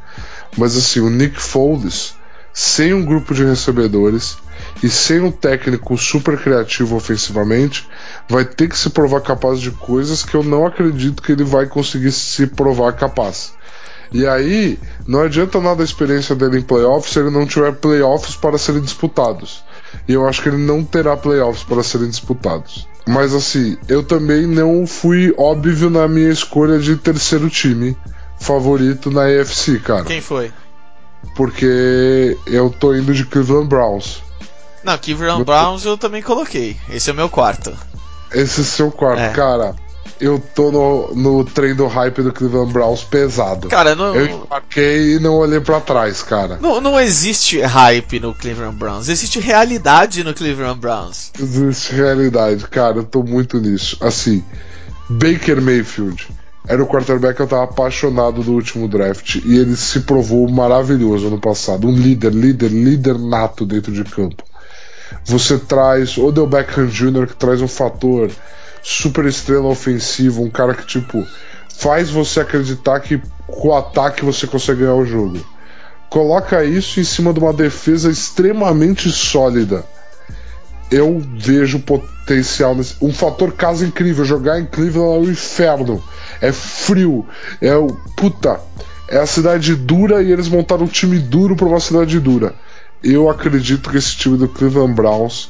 [0.58, 2.16] Mas assim, o Nick Foles,
[2.52, 4.36] sem um grupo de recebedores
[4.82, 7.88] e sem um técnico super criativo ofensivamente,
[8.28, 11.68] vai ter que se provar capaz de coisas que eu não acredito que ele vai
[11.68, 13.54] conseguir se provar capaz.
[14.12, 18.36] E aí, não adianta nada a experiência dele em playoffs se ele não tiver playoffs
[18.36, 19.64] para serem disputados.
[20.12, 22.86] E eu acho que ele não terá playoffs para serem disputados.
[23.08, 27.96] Mas assim, eu também não fui óbvio na minha escolha de terceiro time
[28.38, 30.04] favorito na AFC, cara.
[30.04, 30.52] Quem foi?
[31.34, 34.22] Porque eu tô indo de Cleveland Browns.
[34.84, 36.76] Não, Cleveland Browns eu também coloquei.
[36.90, 37.74] Esse é o meu quarto.
[38.34, 39.30] Esse é seu quarto, É.
[39.30, 39.74] cara.
[40.20, 43.68] Eu tô no, no trem do hype do Cleveland Browns pesado.
[43.70, 46.58] Cara, não, Eu embarquei e não olhei pra trás, cara.
[46.62, 49.10] não, não existe hype no Cleveland Browns.
[49.10, 51.32] Existe realidade no Cleveland Browns.
[51.40, 52.98] Existe realidade, cara.
[52.98, 53.98] Eu tô muito nisso.
[54.00, 54.44] Assim,
[55.10, 56.28] Baker Mayfield
[56.68, 59.38] era o quarterback que eu tava apaixonado do último draft.
[59.44, 61.88] E ele se provou maravilhoso ano passado.
[61.88, 64.44] Um líder, líder, líder nato dentro de campo.
[65.26, 68.30] Você traz Odell Beckham Jr., que traz um fator
[68.82, 71.26] super estrela ofensivo, um cara que, tipo,
[71.78, 75.44] faz você acreditar que com o ataque você consegue ganhar o jogo.
[76.10, 79.86] Coloca isso em cima de uma defesa extremamente sólida.
[80.92, 82.96] Eu vejo potencial nesse.
[83.02, 84.26] Um fator casa incrível.
[84.26, 86.04] Jogar em Cleveland é um inferno.
[86.42, 87.26] É frio.
[87.62, 87.88] É o.
[88.18, 88.60] Puta.
[89.08, 92.56] É a cidade dura e eles montaram um time duro pra uma cidade dura.
[93.02, 95.50] Eu acredito que esse time do Cleveland Browns,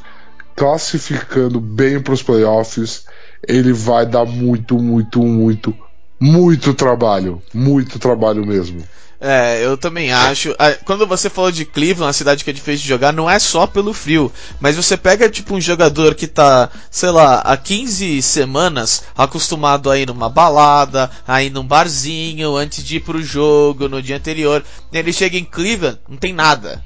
[0.56, 3.06] classificando bem pros playoffs,
[3.48, 5.76] ele vai dar muito, muito, muito,
[6.20, 7.42] muito trabalho.
[7.54, 8.84] Muito trabalho mesmo.
[9.24, 10.56] É, eu também acho.
[10.58, 13.38] Ah, Quando você falou de Cleveland, a cidade que é difícil de jogar, não é
[13.38, 14.32] só pelo frio.
[14.60, 19.98] Mas você pega, tipo, um jogador que tá, sei lá, há 15 semanas acostumado a
[20.00, 24.64] ir numa balada, a ir num barzinho, antes de ir pro jogo, no dia anterior.
[24.92, 26.84] Ele chega em Cleveland, não tem nada.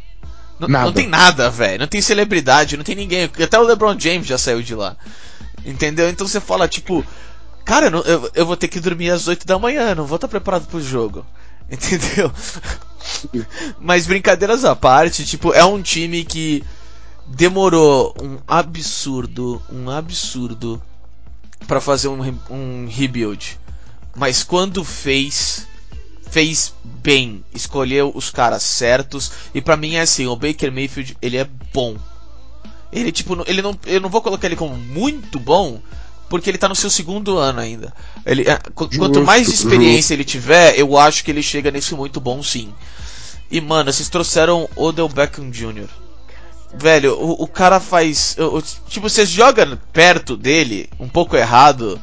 [0.60, 0.86] N- Nada.
[0.86, 1.80] Não tem nada, velho.
[1.80, 3.30] Não tem celebridade, não tem ninguém.
[3.42, 4.98] Até o LeBron James já saiu de lá.
[5.66, 6.10] Entendeu?
[6.10, 7.04] Então você fala, tipo,
[7.64, 10.68] cara, eu, eu, vou ter que dormir às 8 da manhã, não vou estar preparado
[10.68, 11.26] pro jogo.
[11.70, 12.32] Entendeu?
[13.80, 16.64] Mas brincadeiras à parte, tipo, é um time que
[17.26, 20.82] demorou um absurdo, um absurdo
[21.68, 23.60] pra fazer um, um rebuild.
[24.16, 25.68] Mas quando fez,
[26.30, 31.38] fez bem, escolheu os caras certos e pra mim é assim, o Baker Mayfield, ele
[31.38, 31.98] é bom.
[32.96, 35.80] Ele tipo, ele não, eu não vou colocar ele como muito bom,
[36.30, 37.94] porque ele tá no seu segundo ano ainda.
[38.26, 41.94] Ele, é, qu- quanto Justo, mais experiência ele tiver, eu acho que ele chega nesse
[41.94, 42.74] muito bom sim.
[43.52, 45.88] E mano, vocês trouxeram Odell Beckham Jr.
[46.78, 48.36] Velho, o, o cara faz.
[48.40, 52.00] o- o- tipo, você joga perto dele, um pouco errado,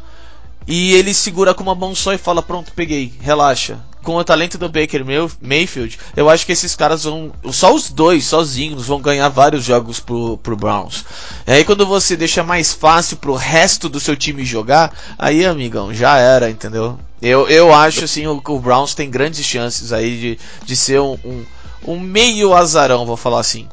[0.67, 3.79] e ele segura com uma mão só e fala: Pronto, peguei, relaxa.
[4.03, 7.33] Com o talento do Baker May- Mayfield, eu acho que esses caras vão.
[7.53, 11.05] Só os dois, sozinhos, vão ganhar vários jogos pro, pro Browns.
[11.47, 15.95] E aí, quando você deixa mais fácil pro resto do seu time jogar, aí, amigão,
[15.95, 16.99] já era, entendeu?
[17.21, 21.17] Eu, eu acho assim, o, o Browns tem grandes chances aí de, de ser um,
[21.25, 21.45] um,
[21.87, 23.69] um meio azarão, vou falar assim.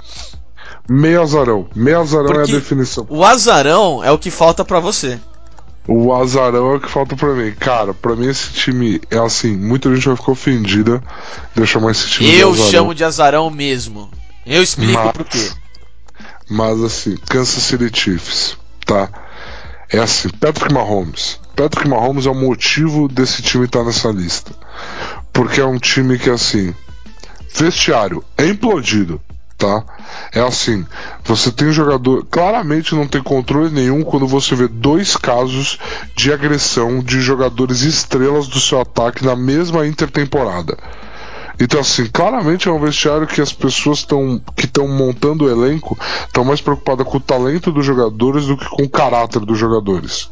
[0.88, 1.68] Meio azarão.
[1.76, 3.06] Meio azarão Porque- é a definição.
[3.10, 5.20] O azarão é o que falta pra você.
[5.92, 7.52] O azarão é o que falta pra mim.
[7.60, 11.02] Cara, pra mim esse time é assim, muita gente vai ficar ofendida
[11.56, 12.72] de eu chamar esse time de Eu azarão.
[12.72, 14.10] chamo de azarão mesmo.
[14.46, 15.50] Eu explico Mas- por quê.
[16.50, 19.10] Mas assim, Kansas City Chiefs, tá?
[19.92, 21.40] É assim, Patrick Mahomes.
[21.56, 24.52] Patrick Mahomes é o motivo desse time estar nessa lista.
[25.34, 26.74] Porque é um time que assim,
[27.56, 29.20] vestiário é implodido,
[29.60, 29.84] tá?
[30.34, 30.86] É assim,
[31.24, 35.78] você tem um jogador, claramente não tem controle nenhum quando você vê dois casos
[36.16, 40.78] de agressão de jogadores estrelas do seu ataque na mesma intertemporada.
[41.60, 46.00] Então, assim, claramente é um vestiário que as pessoas estão que estão montando o elenco
[46.26, 50.30] estão mais preocupadas com o talento dos jogadores do que com o caráter dos jogadores.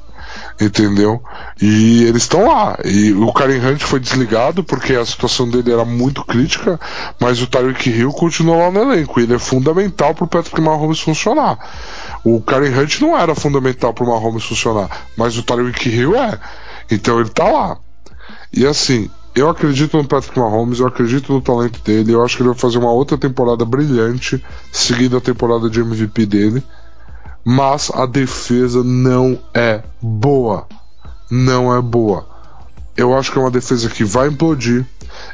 [0.60, 1.22] Entendeu?
[1.62, 2.80] E eles estão lá.
[2.84, 6.80] E o Karen Hunt foi desligado porque a situação dele era muito crítica,
[7.20, 9.20] mas o Tyreek Hill continua lá no elenco.
[9.20, 11.60] Ele é fundamental para o Patrick Mahomes funcionar.
[12.24, 16.39] O Karen Hunt não era fundamental para o Mahomes funcionar, mas o Tyreek Hill é.
[16.89, 17.78] Então ele tá lá.
[18.52, 22.41] E assim, eu acredito no Patrick Mahomes, eu acredito no talento dele, eu acho que
[22.41, 26.63] ele vai fazer uma outra temporada brilhante, seguindo a temporada de MVP dele.
[27.49, 30.67] Mas a defesa não é boa.
[31.31, 32.27] Não é boa.
[32.97, 34.86] Eu acho que é uma defesa que vai implodir.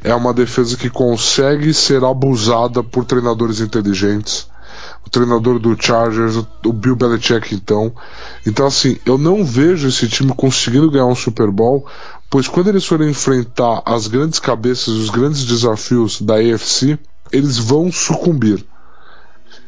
[0.04, 4.48] É uma defesa que consegue ser abusada por treinadores inteligentes.
[5.04, 7.92] O treinador do Chargers, o- Bill Belichick, então.
[8.46, 11.88] Então, assim, eu não vejo esse time conseguindo ganhar um Super Bowl,
[12.30, 17.00] pois quando eles forem enfrentar as grandes cabeças, os grandes desafios da AFC,
[17.32, 18.64] eles vão sucumbir.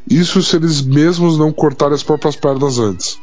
[0.10, 3.18] Isso se eles mesmos não cortarem as próprias pernas antes.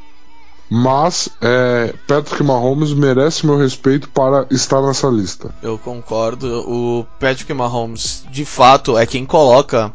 [0.74, 5.54] Mas é, Patrick Mahomes merece meu respeito para estar nessa lista.
[5.62, 6.46] Eu concordo.
[6.66, 9.92] O Patrick Mahomes, de fato, é quem coloca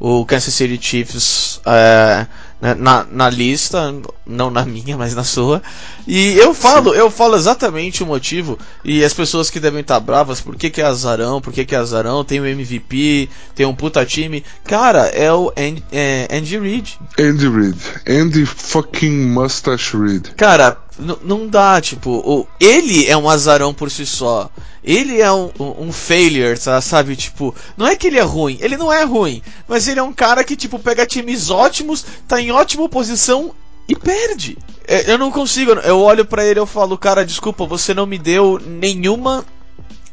[0.00, 2.26] o Kansas City Chiefs é,
[2.60, 3.94] na, na lista,
[4.26, 5.62] não na minha, mas na sua.
[6.06, 8.58] E eu falo, eu falo exatamente o motivo.
[8.84, 11.74] E as pessoas que devem estar bravas, por que, que é azarão, por que, que
[11.74, 14.44] é azarão, tem o MVP, tem um puta time.
[14.64, 16.98] Cara, é o Andy, é, Andy Reid.
[17.18, 17.78] Andy Reid.
[18.08, 20.30] Andy fucking Mustache Reid.
[20.36, 20.76] Cara,
[21.22, 24.50] não dá, tipo, ele é um azarão por si só.
[24.82, 27.14] Ele é um, um, um failure, sa- sabe?
[27.16, 30.12] Tipo, não é que ele é ruim, ele não é ruim, mas ele é um
[30.12, 33.52] cara que, tipo, pega times ótimos, tá em ótima posição
[33.88, 34.56] e perde.
[34.86, 38.18] É, Eu não consigo, eu olho pra ele e falo, cara, desculpa, você não me
[38.18, 39.44] deu nenhuma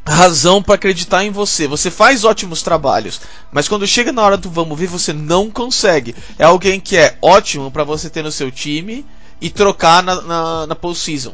[0.08, 1.68] razão pra acreditar em você.
[1.68, 3.22] Você faz ótimos trabalhos,
[3.52, 6.16] mas quando chega na hora do vamos ver, você não consegue.
[6.38, 9.06] É alguém que é ótimo pra você ter no seu time
[9.42, 11.34] e trocar na, na, na postseason.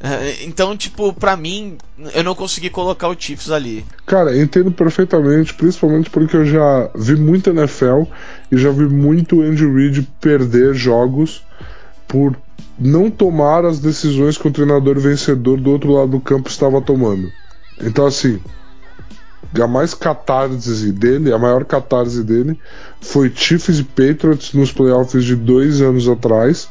[0.00, 1.76] É, Então, tipo, pra mim,
[2.14, 3.84] eu não consegui colocar o Chiefs ali.
[4.06, 8.04] Cara, entendo perfeitamente, principalmente porque eu já vi muito NFL
[8.50, 11.42] e já vi muito Andy Reid perder jogos
[12.06, 12.36] por
[12.78, 17.28] não tomar as decisões que o treinador vencedor do outro lado do campo estava tomando.
[17.80, 18.40] Então, assim,
[19.60, 22.58] a mais catarse dele, a maior catarse dele,
[23.00, 26.68] foi Chiefs e Patriots nos playoffs de dois anos atrás,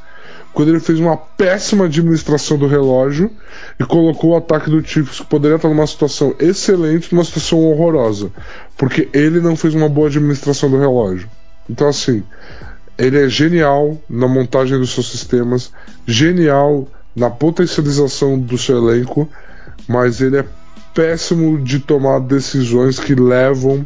[0.58, 3.30] quando ele fez uma péssima administração do relógio
[3.80, 8.32] e colocou o ataque do Chiefs, que poderia estar numa situação excelente, numa situação horrorosa,
[8.76, 11.30] porque ele não fez uma boa administração do relógio.
[11.70, 12.24] Então, assim,
[12.98, 15.72] ele é genial na montagem dos seus sistemas,
[16.08, 19.30] genial na potencialização do seu elenco,
[19.88, 20.46] mas ele é
[20.91, 23.86] péssimo de tomar decisões que levam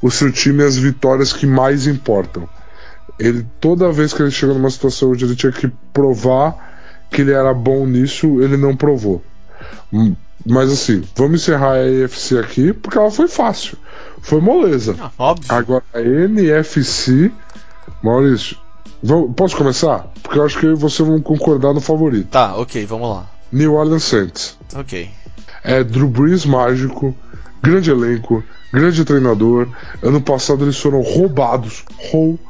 [0.00, 2.48] o seu time às vitórias que mais importam.
[3.18, 6.54] Ele toda vez que ele chegou numa situação onde ele tinha que provar
[7.10, 9.22] que ele era bom nisso, ele não provou.
[9.92, 13.76] Hum, Mas assim, vamos encerrar a EFC aqui porque ela foi fácil.
[14.20, 14.94] Foi moleza.
[15.00, 15.46] Ah, óbvio.
[15.52, 17.30] Agora a NFC,
[18.02, 18.56] Maurício,
[19.02, 20.06] vamos- posso começar?
[20.22, 22.28] Porque eu acho que eu e você vão concordar no favorito.
[22.28, 23.26] Tá, ok, vamos lá.
[23.52, 24.58] New Orleans Saints.
[24.74, 25.10] Ok.
[25.64, 27.14] É Drew Brees mágico,
[27.62, 29.68] grande elenco, grande treinador.
[30.02, 32.44] Ano passado eles foram roubados, roubados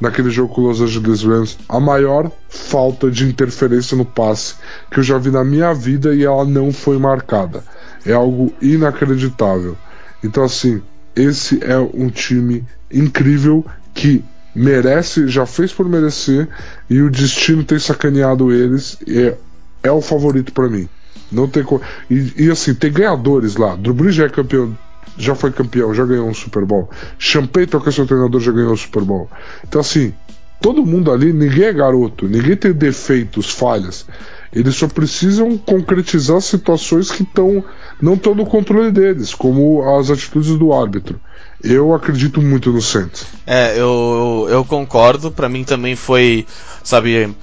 [0.00, 1.58] naquele jogo com os Los Angeles Rams.
[1.68, 4.54] A maior falta de interferência no passe
[4.90, 7.62] que eu já vi na minha vida e ela não foi marcada.
[8.04, 9.76] É algo inacreditável.
[10.22, 10.82] Então assim,
[11.16, 16.48] esse é um time incrível que merece, já fez por merecer
[16.88, 18.98] e o destino tem sacaneado eles.
[19.08, 19.36] É,
[19.82, 20.88] é o favorito pra mim.
[21.30, 21.80] Não tem co...
[22.08, 23.74] e, e assim, tem ganhadores lá.
[23.74, 24.76] Drew Brees já é campeão,
[25.16, 26.90] já foi campeão, já ganhou um Super Bowl.
[27.18, 29.28] Champagne, que é seu treinador, já ganhou um Super Bowl.
[29.66, 30.12] Então assim,
[30.60, 34.06] todo mundo ali, ninguém é garoto, ninguém tem defeitos, falhas.
[34.52, 37.64] Eles só precisam concretizar situações que estão
[38.00, 41.20] não estão no controle deles, como as atitudes do árbitro.
[41.62, 43.26] Eu acredito muito no Saints.
[43.46, 45.30] É, eu, eu, concordo.
[45.30, 46.46] Pra mim também foi,
[46.82, 47.34] sabe,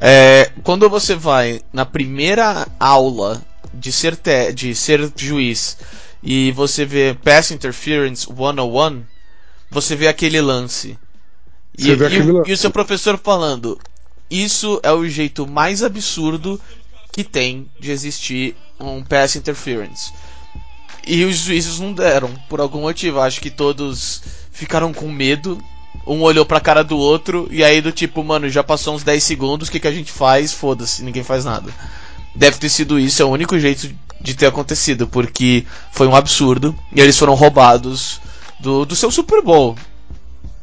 [0.00, 3.40] é, quando você vai na primeira aula
[3.72, 5.76] de ser te, de ser juiz
[6.22, 9.02] e você vê pass interference 101,
[9.70, 10.98] você vê aquele lance.
[11.78, 12.50] E, Você vê e aquele o- lance.
[12.50, 13.78] e o seu professor falando:
[14.30, 16.60] Isso é o jeito mais absurdo
[17.12, 20.12] que tem de existir um pass interference.
[21.06, 23.20] E os juízes não deram, por algum motivo.
[23.20, 25.62] Acho que todos ficaram com medo.
[26.06, 29.22] Um olhou pra cara do outro, e aí do tipo, mano, já passou uns 10
[29.22, 30.52] segundos, o que, que a gente faz?
[30.52, 31.72] Foda-se, ninguém faz nada.
[32.34, 33.90] Deve ter sido isso, é o único jeito
[34.20, 38.20] de ter acontecido, porque foi um absurdo, e eles foram roubados
[38.58, 39.76] do, do seu Super Bowl.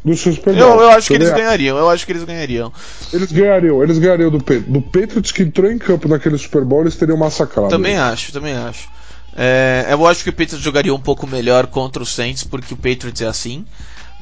[0.05, 0.82] Do seu Super Eu, Bowl.
[0.82, 2.72] eu acho que eles ganhariam, eu acho que eles ganhariam.
[3.12, 4.38] Eles ganhariam, eles ganhariam do.
[4.38, 7.70] Do Patriots que entrou em campo naquele Super Bowl, eles teriam massacrado.
[7.70, 8.03] Também eles.
[8.03, 8.88] acho, também acho.
[9.36, 12.78] É, eu acho que o Patriots jogaria um pouco melhor contra o Saints, porque o
[12.78, 13.66] Patriots é assim.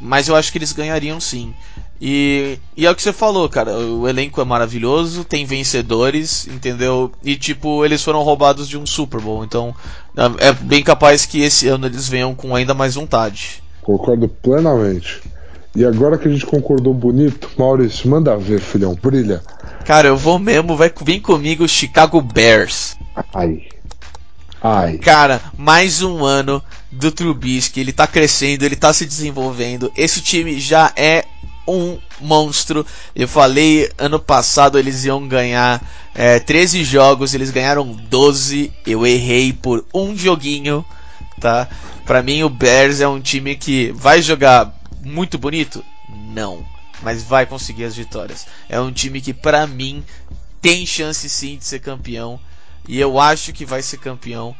[0.01, 1.53] Mas eu acho que eles ganhariam sim.
[1.99, 3.77] E, e é o que você falou, cara.
[3.77, 7.11] O elenco é maravilhoso, tem vencedores, entendeu?
[7.23, 9.43] E tipo, eles foram roubados de um Super Bowl.
[9.43, 9.73] Então
[10.39, 13.63] é bem capaz que esse ano eles venham com ainda mais vontade.
[13.81, 15.21] Concordo plenamente.
[15.75, 19.41] E agora que a gente concordou bonito, Maurício, manda ver, filhão, brilha.
[19.83, 22.95] Cara, eu vou mesmo, vai, vem comigo Chicago Bears.
[23.33, 23.63] Ai.
[24.63, 24.97] Ai.
[24.97, 29.91] Cara, mais um ano do Trubisky, ele tá crescendo, ele tá se desenvolvendo.
[29.95, 31.25] Esse time já é
[31.67, 32.85] um monstro.
[33.15, 35.81] Eu falei ano passado eles iam ganhar
[36.13, 38.71] é, 13 jogos, eles ganharam 12.
[38.85, 40.85] Eu errei por um joguinho,
[41.39, 41.67] tá?
[42.05, 45.83] Pra mim o Bears é um time que vai jogar muito bonito?
[46.33, 46.65] Não,
[47.01, 48.47] mas vai conseguir as vitórias.
[48.69, 50.03] É um time que pra mim
[50.61, 52.39] tem chance sim de ser campeão.
[52.87, 54.55] E eu acho que vai ser campeão,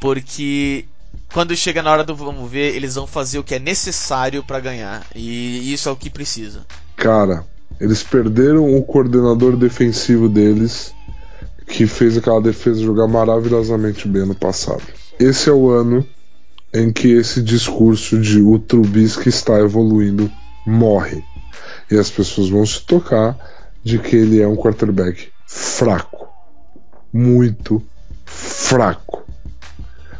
[0.00, 0.84] porque
[1.32, 4.60] quando chega na hora do vamos ver, eles vão fazer o que é necessário pra
[4.60, 5.06] ganhar.
[5.14, 6.66] E isso é o que precisa.
[6.96, 7.44] Cara,
[7.80, 10.92] eles perderam o coordenador defensivo deles,
[11.66, 14.82] que fez aquela defesa jogar maravilhosamente bem no passado.
[15.18, 16.06] Esse é o ano
[16.72, 20.30] em que esse discurso de o Trubisky está evoluindo
[20.66, 21.22] morre.
[21.90, 23.36] E as pessoas vão se tocar
[23.82, 26.28] de que ele é um quarterback fraco.
[27.12, 27.82] Muito
[28.24, 29.27] fraco.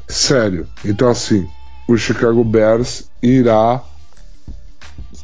[0.08, 0.66] Sério.
[0.84, 1.46] Então assim,
[1.86, 3.82] o Chicago Bears irá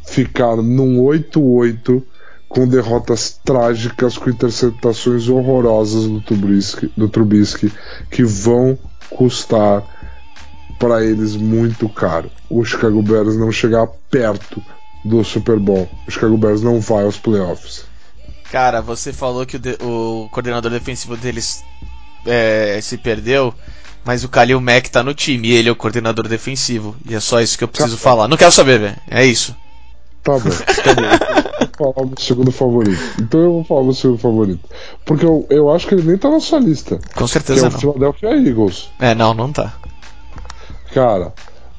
[0.07, 2.03] ficar num 8-8
[2.49, 7.72] com derrotas trágicas, com interceptações horrorosas do Trubisky, do Trubisky
[8.11, 8.78] que vão
[9.11, 9.82] custar
[10.78, 12.30] para eles muito caro.
[12.49, 14.62] O Chicago Bears não chegar perto
[15.05, 15.89] do Super Bowl.
[16.07, 17.85] O Chicago Bears não vai aos playoffs.
[18.51, 21.64] Cara, você falou que o, de- o coordenador defensivo deles
[22.27, 23.55] é, se perdeu,
[24.05, 26.95] mas o Khalil Mack tá no time e ele é o coordenador defensivo.
[27.09, 28.29] E é só isso que eu preciso falar.
[28.29, 28.97] Não quero saber, velho.
[29.11, 29.55] É isso.
[30.22, 31.64] Tá bom, tá bom.
[31.79, 33.01] Vou falar segundo favorito.
[33.20, 34.68] Então eu vou falar o segundo favorito.
[35.05, 36.99] Porque eu, eu acho que ele nem tá na sua lista.
[37.14, 37.79] Com Que é certeza o não.
[37.79, 38.89] Philadelphia Eagles.
[38.99, 39.75] É, não, não tá.
[40.93, 41.33] Cara,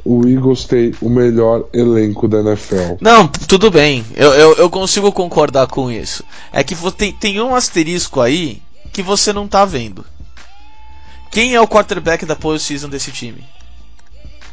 [0.03, 2.97] o Eagles tem o melhor elenco da NFL.
[3.01, 4.05] Não, tudo bem.
[4.15, 6.23] Eu, eu, eu consigo concordar com isso.
[6.53, 8.61] É que tem, tem um asterisco aí
[8.93, 10.05] que você não tá vendo.
[11.35, 13.43] Quem é o quarterback da postseason desse time?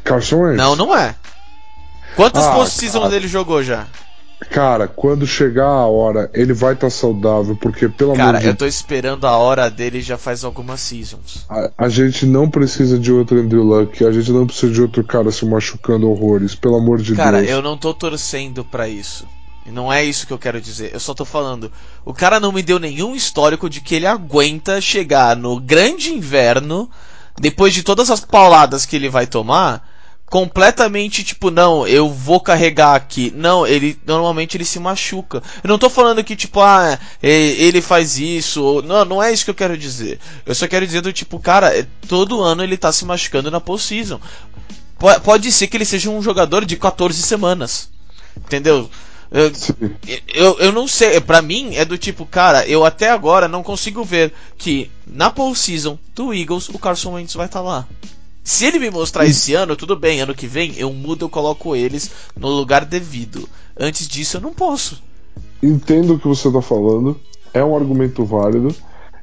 [0.03, 0.57] Carson Wentz.
[0.57, 1.15] Não, não é.
[2.17, 3.15] Quantas Ah, postseasons cara.
[3.15, 3.87] ele jogou já?
[4.49, 8.55] Cara, quando chegar a hora, ele vai estar saudável, porque pelo Cara, amor de eu
[8.55, 11.45] tô esperando a hora dele já faz algumas seasons.
[11.49, 15.01] a, a gente não precisa de outro Andrew Luck, a gente não precisa de outro
[15.05, 17.49] cara se machucando horrores, pelo amor de Cara, Deus.
[17.49, 19.25] eu não tô torcendo pra isso.
[19.65, 20.93] Não é isso que eu quero dizer.
[20.93, 21.71] Eu só tô falando.
[22.03, 26.89] O cara não me deu nenhum histórico de que ele aguenta chegar no grande inverno,
[27.39, 29.87] depois de todas as pauladas que ele vai tomar,
[30.29, 33.31] completamente tipo, não, eu vou carregar aqui.
[33.35, 35.41] Não, ele normalmente ele se machuca.
[35.63, 39.45] Eu não tô falando que tipo, ah, ele faz isso, ou, não, não é isso
[39.45, 40.19] que eu quero dizer.
[40.45, 43.61] Eu só quero dizer do tipo, cara, é, todo ano ele tá se machucando na
[43.61, 44.19] postseason.
[44.99, 47.89] Po- Pode ser que ele seja um jogador de 14 semanas.
[48.35, 48.89] Entendeu?
[49.33, 49.51] Eu,
[50.31, 54.03] eu, eu não sei, pra mim é do tipo, cara, eu até agora não consigo
[54.03, 57.87] ver que na postseason do Eagles o Carson Wentz vai estar lá.
[58.43, 61.75] Se ele me mostrar esse ano, tudo bem, ano que vem eu mudo, eu coloco
[61.75, 63.49] eles no lugar devido.
[63.79, 65.01] Antes disso eu não posso.
[65.63, 67.19] Entendo o que você tá falando,
[67.55, 68.75] é um argumento válido,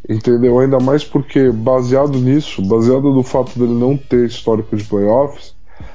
[0.09, 0.59] entendeu?
[0.59, 5.55] Ainda mais porque, baseado nisso, baseado no fato dele não ter histórico de playoffs,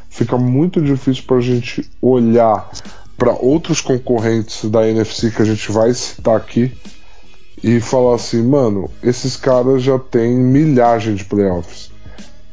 [0.09, 2.69] fica muito difícil pra gente olhar
[3.17, 6.71] para outros concorrentes da NFC que a gente vai citar aqui
[7.63, 11.91] e falar assim, mano, esses caras já têm milhagem de playoffs.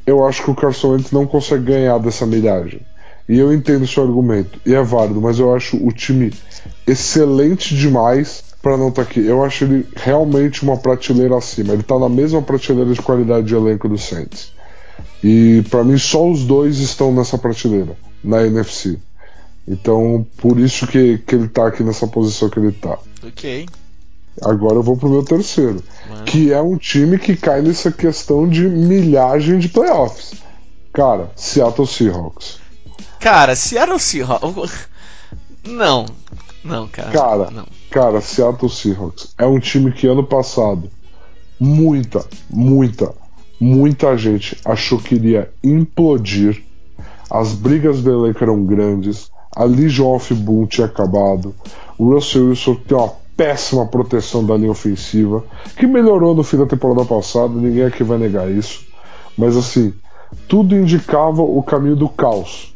[0.07, 2.81] Eu acho que o Carson Wentz não consegue ganhar dessa milhagem.
[3.29, 6.33] E eu entendo seu argumento, e é válido, mas eu acho o time
[6.87, 9.25] excelente demais para não estar aqui.
[9.25, 11.73] Eu acho ele realmente uma prateleira acima.
[11.73, 14.53] Ele tá na mesma prateleira de qualidade de elenco do Saints.
[15.23, 18.99] E para mim só os dois estão nessa prateleira, na NFC.
[19.67, 22.99] Então, por isso que, que ele tá aqui nessa posição que ele tá.
[23.25, 23.67] Ok.
[24.41, 26.25] Agora eu vou pro meu terceiro, Mano.
[26.25, 30.35] que é um time que cai nessa questão de milhagem de playoffs.
[30.93, 32.59] Cara, Seattle Seahawks.
[33.21, 34.89] Cara, Seattle Seahawks.
[35.67, 36.07] Não.
[36.65, 37.11] Não, cara.
[37.11, 37.67] Cara, Não.
[37.91, 40.91] cara, Seattle Seahawks é um time que ano passado
[41.59, 43.15] muita, muita,
[43.61, 46.63] muita gente achou que iria implodir.
[47.31, 49.31] As brigas do elenco eram grandes.
[49.55, 51.55] A Legion of Boom tinha acabado.
[51.99, 55.45] O Russell Wilson tem uma péssima proteção da linha ofensiva,
[55.77, 58.85] que melhorou no fim da temporada passada, ninguém aqui vai negar isso.
[59.37, 59.93] Mas assim,
[60.49, 62.75] tudo indicava o caminho do caos.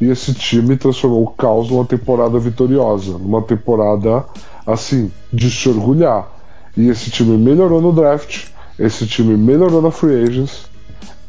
[0.00, 4.24] E esse time transformou o caos numa temporada vitoriosa, numa temporada
[4.66, 6.28] assim, de se orgulhar.
[6.76, 8.46] E esse time melhorou no draft,
[8.78, 10.66] esse time melhorou na free agents.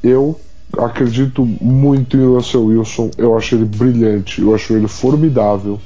[0.03, 0.39] Eu
[0.77, 5.79] acredito muito em Russell Wilson, eu acho ele brilhante, eu acho ele formidável.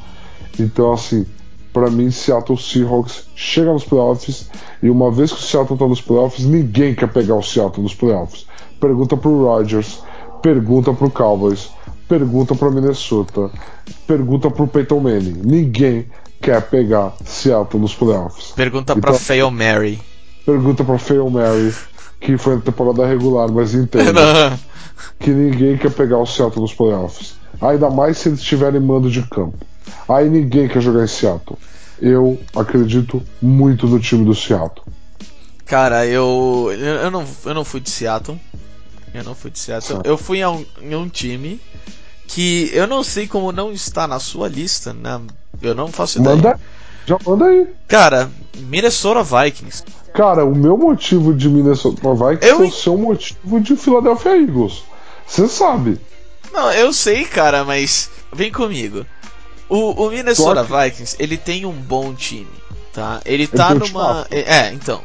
[0.60, 1.26] Então, assim,
[1.74, 4.50] para mim, Seattle Seahawks chega nos playoffs
[4.82, 7.94] e uma vez que o Seattle tá nos playoffs, ninguém quer pegar o Seattle nos
[7.94, 8.46] playoffs.
[8.80, 10.00] Pergunta pro Rodgers,
[10.42, 11.70] pergunta pro Cowboys,
[12.08, 13.50] pergunta pro Minnesota,
[14.08, 15.42] pergunta pro Peyton Manning.
[15.44, 16.06] Ninguém
[16.42, 18.52] quer pegar Seattle nos playoffs.
[18.56, 20.00] Pergunta Então- pra Fail Mary.
[20.46, 21.74] Pergunta pra Fail Mary,
[22.20, 24.58] que foi na temporada regular, mas entenda
[25.20, 27.36] que ninguém quer pegar o Seattle nos playoffs.
[27.62, 29.58] Ainda mais se eles tiverem mando de campo.
[30.08, 31.58] Aí ninguém quer jogar em Seattle.
[32.00, 34.86] Eu acredito muito no time do Seattle.
[35.66, 38.40] Cara, eu, eu não eu não fui de Seattle.
[39.14, 39.96] Eu não fui de Seattle.
[39.96, 40.06] Certo.
[40.06, 41.60] Eu fui a um, em um time
[42.28, 45.20] que eu não sei como não está na sua lista, né?
[45.62, 46.36] Eu não faço ideia.
[46.36, 46.60] Manda,
[47.06, 47.68] já manda aí.
[47.88, 49.84] Cara, Minnesota Vikings.
[50.18, 54.82] Cara, o meu motivo de Minnesota Vikings Eu é o seu motivo de Philadelphia Eagles.
[55.28, 56.00] Você sabe.
[56.52, 59.06] Não, eu sei, cara, mas vem comigo.
[59.70, 62.50] O, o Minnesota Vikings, ele tem um bom time,
[62.92, 63.22] tá?
[63.26, 63.86] Ele tá um numa.
[63.86, 64.28] timaço.
[64.32, 65.04] É, então.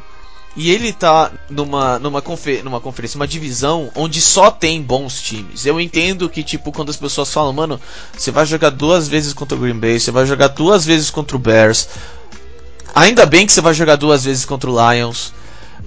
[0.56, 5.66] E ele tá numa, numa, confer, numa conferência, uma divisão onde só tem bons times.
[5.66, 7.78] Eu entendo que, tipo, quando as pessoas falam, mano,
[8.16, 11.36] você vai jogar duas vezes contra o Green Bay, você vai jogar duas vezes contra
[11.36, 11.86] o Bears.
[12.94, 15.32] Ainda bem que você vai jogar duas vezes contra o Lions.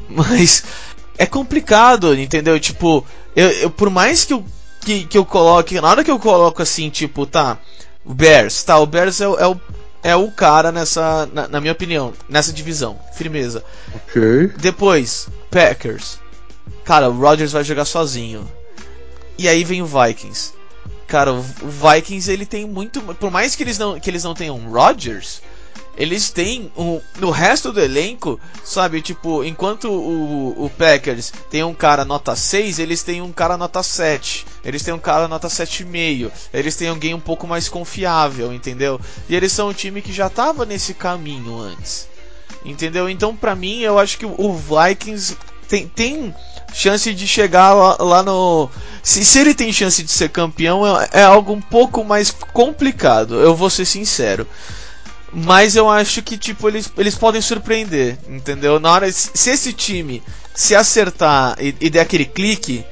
[0.09, 0.63] Mas
[1.17, 2.59] é complicado, entendeu?
[2.59, 4.43] Tipo, eu, eu- por mais que eu,
[4.81, 5.79] que, que eu coloque.
[5.79, 7.57] Na hora que eu coloco assim, tipo, tá.
[8.03, 9.59] O Bears, tá, o Bears é, o- é o,
[10.03, 11.27] é o cara nessa.
[11.33, 12.99] Na, na minha opinião, nessa divisão.
[13.15, 13.63] Firmeza.
[13.93, 14.51] Ok.
[14.57, 16.19] Depois, Packers.
[16.83, 18.47] Cara, o Rodgers vai jogar sozinho.
[19.37, 20.53] E aí vem o Vikings.
[21.07, 23.01] Cara, o o Vikings ele tem muito.
[23.01, 25.41] Por mais que eles não, que eles não tenham Rodgers,
[25.97, 29.01] eles têm um, no resto do elenco, sabe?
[29.01, 33.81] Tipo, enquanto o, o Packers tem um cara nota 6, eles têm um cara nota
[33.81, 34.45] 7.
[34.63, 36.31] Eles têm um cara nota 7,5.
[36.53, 38.99] Eles têm alguém um pouco mais confiável, entendeu?
[39.29, 42.09] E eles são um time que já tava nesse caminho antes.
[42.65, 43.09] Entendeu?
[43.09, 46.35] Então, pra mim, eu acho que o Vikings tem, tem
[46.73, 48.69] chance de chegar lá, lá no.
[49.01, 53.35] Se, se ele tem chance de ser campeão, é, é algo um pouco mais complicado.
[53.35, 54.47] Eu vou ser sincero.
[55.35, 58.79] Mas eu acho que, tipo, eles, eles podem surpreender, entendeu?
[58.79, 59.11] Na hora.
[59.11, 60.23] Se se esse time
[60.53, 62.85] se acertar e, e der aquele clique,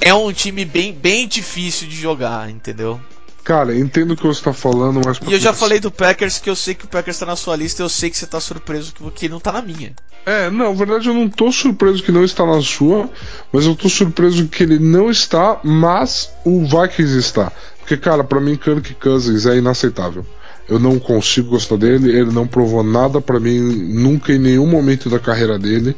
[0.00, 3.00] é um time bem, bem difícil de jogar, entendeu?
[3.42, 5.18] Cara, entendo o que você tá falando, mas.
[5.26, 7.56] E eu já falei do Packers que eu sei que o Packers tá na sua
[7.56, 9.92] lista, eu sei que você tá surpreso que, não tá na minha.
[10.24, 13.10] É, não, na verdade eu não tô surpreso que não está na sua,
[13.52, 17.50] mas eu tô surpreso que ele não está, mas o Vikings está.
[17.80, 20.24] Porque, cara, pra mim Kirk Cousins é inaceitável.
[20.70, 25.10] Eu não consigo gostar dele, ele não provou nada pra mim nunca em nenhum momento
[25.10, 25.96] da carreira dele,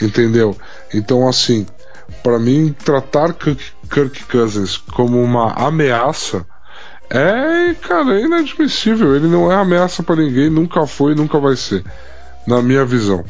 [0.00, 0.56] entendeu?
[0.94, 1.66] Então, assim,
[2.22, 3.60] pra mim tratar Kirk,
[3.90, 6.46] Kirk Cousins como uma ameaça
[7.14, 9.14] é, cara, é inadmissível.
[9.14, 11.84] Ele não é ameaça pra ninguém, nunca foi, nunca vai ser,
[12.46, 13.22] na minha visão.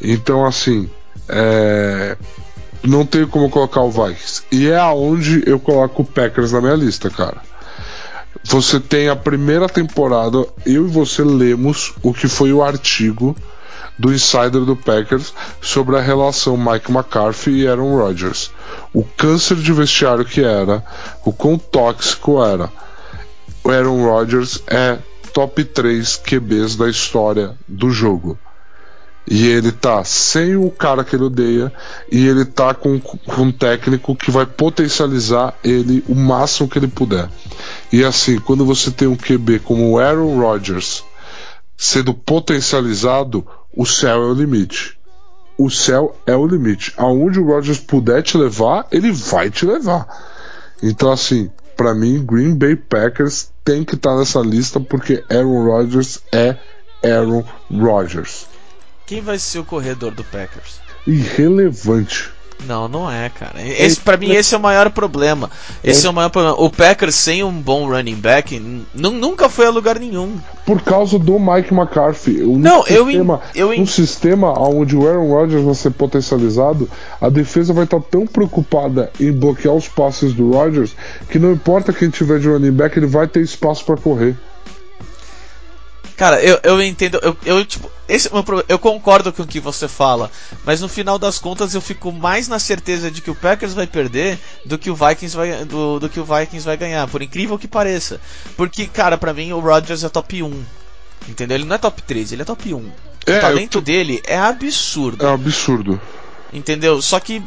[0.00, 0.88] Então, assim,
[1.28, 2.16] é,
[2.82, 4.44] não tenho como colocar o Vikings.
[4.50, 7.42] E é aonde eu coloco o Packers na minha lista, cara.
[8.50, 13.36] Você tem a primeira temporada, eu e você lemos o que foi o artigo
[13.98, 18.50] do insider do Packers sobre a relação Mike McCarthy e Aaron Rodgers.
[18.94, 20.82] O câncer de vestiário que era,
[21.26, 22.72] o quão tóxico era.
[23.62, 24.96] O Aaron Rodgers é
[25.34, 28.38] top 3 QBs da história do jogo.
[29.30, 31.70] E ele tá sem o cara que ele odeia
[32.10, 36.88] e ele tá com, com um técnico que vai potencializar ele o máximo que ele
[36.88, 37.28] puder.
[37.92, 41.04] E assim, quando você tem um QB como o Aaron Rodgers
[41.76, 44.98] sendo potencializado, o céu é o limite.
[45.58, 46.94] O céu é o limite.
[46.96, 50.06] Aonde o Rodgers puder te levar, ele vai te levar.
[50.82, 56.20] Então assim, para mim, Green Bay Packers tem que estar nessa lista porque Aaron Rodgers
[56.32, 56.56] é
[57.04, 58.46] Aaron Rodgers.
[59.08, 60.82] Quem vai ser o corredor do Packers?
[61.06, 62.30] Irrelevante.
[62.66, 63.54] Não, não é, cara.
[63.62, 65.48] Esse, para mim, esse é o maior problema.
[65.82, 66.08] Esse é.
[66.08, 66.60] é o maior problema.
[66.60, 68.60] O Packers sem um bom running back
[68.92, 70.36] nunca foi a lugar nenhum.
[70.66, 72.42] Por causa do Mike McCarthy.
[72.42, 76.86] Um não, sistema, eu, eu um sistema onde o Aaron Rodgers vai ser potencializado,
[77.18, 80.94] a defesa vai estar tão preocupada em bloquear os passes do Rodgers
[81.30, 84.36] que não importa quem tiver de running back, ele vai ter espaço para correr.
[86.18, 88.30] Cara, eu, eu entendo, eu, eu tipo, esse é
[88.68, 90.28] eu concordo com o que você fala,
[90.64, 93.86] mas no final das contas eu fico mais na certeza de que o Packers vai
[93.86, 97.56] perder do que o Vikings vai do, do que o Vikings vai ganhar, por incrível
[97.56, 98.20] que pareça.
[98.56, 100.64] Porque, cara, para mim o Rodgers é top 1.
[101.28, 101.56] Entendeu?
[101.56, 102.90] Ele não é top 3, ele é top 1.
[103.24, 105.24] É, o talento dele é absurdo.
[105.24, 106.00] É absurdo.
[106.52, 107.00] Entendeu?
[107.00, 107.40] Só que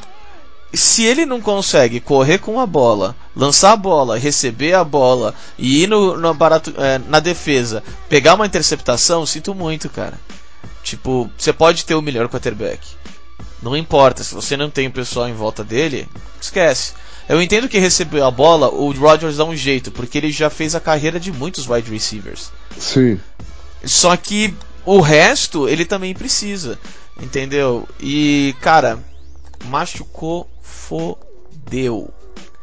[0.74, 5.84] se ele não consegue correr com a bola, lançar a bola, receber a bola e
[5.84, 10.18] ir no, no barato, é, na defesa, pegar uma interceptação, sinto muito, cara.
[10.84, 12.80] Tipo, você pode ter o melhor quarterback.
[13.62, 16.08] Não importa, se você não tem o pessoal em volta dele,
[16.42, 16.94] esquece.
[17.30, 20.74] Eu entendo que receber a bola, o Rodgers dá um jeito, porque ele já fez
[20.74, 22.52] a carreira de muitos wide receivers.
[22.78, 23.20] Sim.
[23.84, 24.54] Só que
[24.86, 26.80] o resto ele também precisa,
[27.22, 27.88] entendeu?
[28.00, 29.00] E, cara,
[29.66, 30.50] machucou
[30.92, 32.10] fodeu.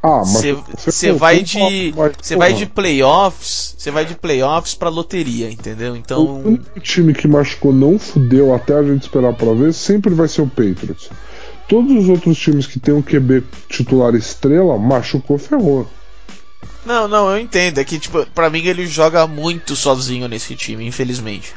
[0.02, 0.44] Ah, mas
[0.84, 5.96] você vai de você vai de playoffs, você vai de playoffs para loteria, entendeu?
[5.96, 10.14] Então o único time que machucou não fudeu até a gente esperar para ver sempre
[10.14, 11.10] vai ser o Patriots.
[11.66, 15.86] Todos os outros times que tem um QB titular estrela machucou ferrou.
[16.86, 17.78] Não, não, eu entendo.
[17.78, 21.52] É que, tipo, pra mim ele joga muito sozinho nesse time, infelizmente.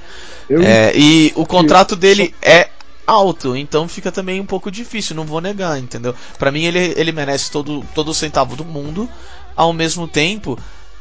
[0.49, 2.67] É, e o contrato dele é
[3.05, 6.15] alto, então fica também um pouco difícil, não vou negar, entendeu?
[6.37, 9.09] Para mim ele, ele merece todo, todo o centavo do mundo,
[9.55, 10.57] ao mesmo tempo,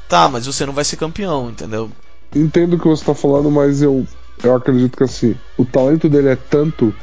[0.08, 1.90] tá, mas você não vai ser campeão, entendeu?
[2.34, 4.06] Entendo o que você tá falando, mas eu,
[4.42, 6.94] eu acredito que assim, o talento dele é tanto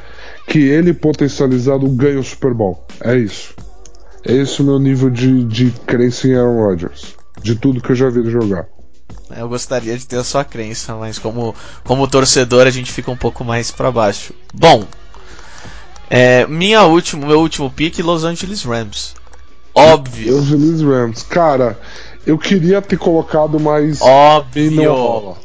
[0.46, 2.84] que ele potencializado ganha o Super Bowl.
[3.00, 3.54] É isso.
[4.26, 7.14] É esse o meu nível de, de crença em Aaron Rodgers.
[7.42, 8.66] De tudo que eu já vi ele jogar.
[9.36, 11.54] Eu gostaria de ter a sua crença, mas como,
[11.84, 14.32] como torcedor a gente fica um pouco mais para baixo.
[14.54, 14.86] Bom,
[16.10, 19.14] é, minha último, meu último pick, Los Angeles Rams.
[19.74, 20.36] Óbvio.
[20.36, 21.78] Los Angeles Rams, cara,
[22.26, 24.00] eu queria ter colocado mais.
[24.00, 24.70] Óbvio.
[24.70, 25.36] Não rola.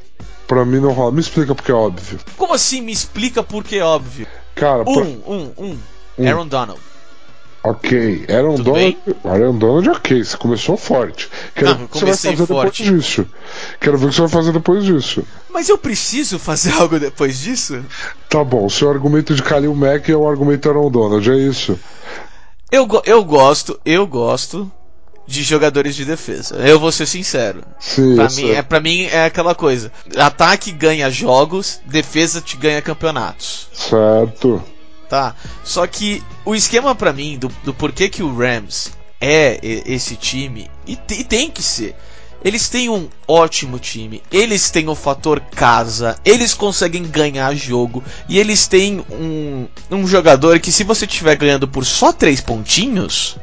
[0.47, 1.11] Pra mim não rola.
[1.11, 2.19] Me explica porque é óbvio.
[2.37, 2.81] Como assim?
[2.81, 4.27] Me explica porque é óbvio.
[4.55, 5.03] Cara, um, pra...
[5.03, 5.77] um, um,
[6.17, 6.27] um.
[6.27, 6.79] Aaron Donald.
[7.65, 9.15] Ok, Aaron Tudo Donald, bem?
[9.23, 11.29] Aaron Donald, ok, você começou forte.
[11.55, 12.83] Quero Não, ver o que você vai fazer forte.
[12.83, 13.27] depois disso.
[13.79, 15.23] Quero ver o que você vai fazer depois disso.
[15.49, 17.81] Mas eu preciso fazer algo depois disso?
[18.27, 21.79] Tá bom, seu argumento de Kalil Mack é o argumento Aaron Donald, é isso?
[22.69, 24.69] Eu, eu gosto, eu gosto
[25.25, 26.55] de jogadores de defesa.
[26.55, 27.63] Eu vou ser sincero.
[27.79, 29.89] Sim, pra, mim, é, pra mim é aquela coisa.
[30.17, 33.69] Ataque ganha jogos, defesa te ganha campeonatos.
[33.71, 34.61] Certo
[35.13, 35.35] tá?
[35.63, 40.69] Só que o esquema para mim do, do porquê que o Rams é esse time
[40.85, 41.95] e, e tem que ser.
[42.43, 48.37] Eles têm um ótimo time, eles têm o fator casa, eles conseguem ganhar jogo e
[48.37, 53.37] eles têm um, um jogador que, se você estiver ganhando por só três pontinhos,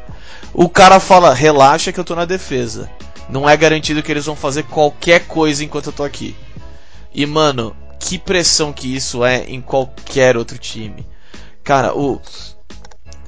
[0.52, 2.90] o cara fala: relaxa que eu tô na defesa.
[3.30, 6.36] Não é garantido que eles vão fazer qualquer coisa enquanto eu tô aqui.
[7.14, 11.06] E mano, que pressão que isso é em qualquer outro time.
[11.62, 12.20] Cara, o.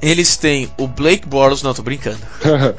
[0.03, 1.63] Eles têm o Blake Bortles.
[1.63, 2.19] Não, tô brincando.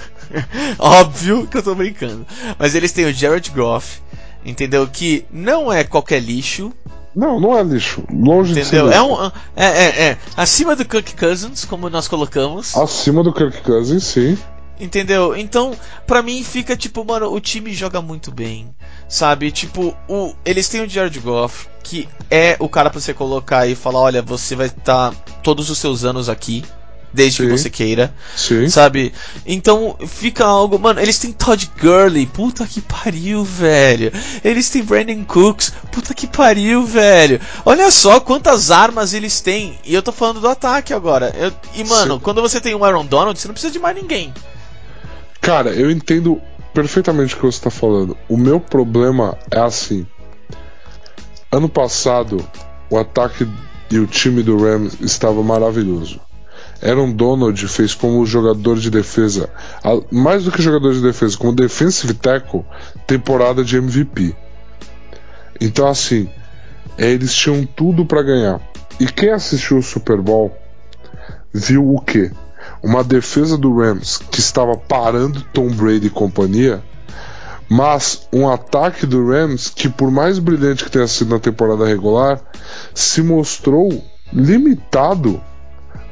[0.77, 2.27] Óbvio que eu tô brincando.
[2.59, 4.01] Mas eles têm o Jared Goff.
[4.45, 4.85] Entendeu?
[4.87, 6.73] Que não é qualquer lixo.
[7.15, 8.03] Não, não é lixo.
[8.11, 8.87] Longe Entendeu?
[8.87, 8.97] de ser.
[8.97, 10.17] É, um, é, é, é.
[10.35, 12.75] Acima do Kirk Cousins, como nós colocamos.
[12.75, 14.37] Acima do Kirk Cousins, sim.
[14.79, 15.35] Entendeu?
[15.35, 15.73] Então,
[16.07, 18.75] pra mim fica tipo, mano, o time joga muito bem.
[19.07, 19.51] Sabe?
[19.51, 23.75] Tipo, o, eles têm o Jared Goff, que é o cara pra você colocar e
[23.75, 26.65] falar: olha, você vai estar tá todos os seus anos aqui.
[27.13, 27.43] Desde Sim.
[27.43, 28.13] que você queira.
[28.35, 28.67] Sim.
[28.69, 29.13] Sabe?
[29.45, 30.79] Então fica algo.
[30.79, 32.25] Mano, eles têm Todd Gurley.
[32.25, 34.11] Puta que pariu, velho.
[34.43, 35.71] Eles têm Brandon Cooks.
[35.91, 37.39] Puta que pariu, velho.
[37.63, 39.77] Olha só quantas armas eles têm.
[39.85, 41.33] E eu tô falando do ataque agora.
[41.37, 42.19] Eu, e, mano, Sim.
[42.21, 44.33] quando você tem um Aaron Donald, você não precisa de mais ninguém.
[45.39, 46.41] Cara, eu entendo
[46.73, 48.17] perfeitamente o que você está falando.
[48.27, 50.07] O meu problema é assim.
[51.51, 52.43] Ano passado,
[52.89, 53.47] o ataque
[53.91, 56.19] e o time do Rams estava maravilhoso.
[56.83, 59.49] Aaron Donald fez como jogador de defesa,
[60.11, 62.65] mais do que jogador de defesa, como defensive tackle,
[63.07, 64.35] temporada de MVP.
[65.61, 66.29] Então, assim,
[66.97, 68.61] eles tinham tudo para ganhar.
[68.99, 70.55] E quem assistiu o Super Bowl
[71.53, 72.31] viu o quê?
[72.81, 76.83] uma defesa do Rams que estava parando Tom Brady e companhia,
[77.69, 82.39] Mas um ataque do Rams, que por mais brilhante que tenha sido na temporada regular,
[82.93, 85.41] se mostrou limitado.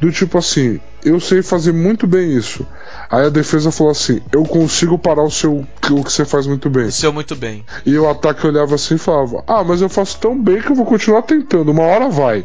[0.02, 2.66] Do tipo assim, eu sei fazer muito bem isso.
[3.08, 6.72] Aí a defesa falou assim: eu consigo parar o seu o que você faz muito
[6.72, 6.86] bem.
[6.86, 7.64] O seu muito bem.
[7.86, 10.76] E o ataque olhava assim e falava: Ah, mas eu faço tão bem que eu
[10.76, 12.44] vou continuar tentando, uma hora vai.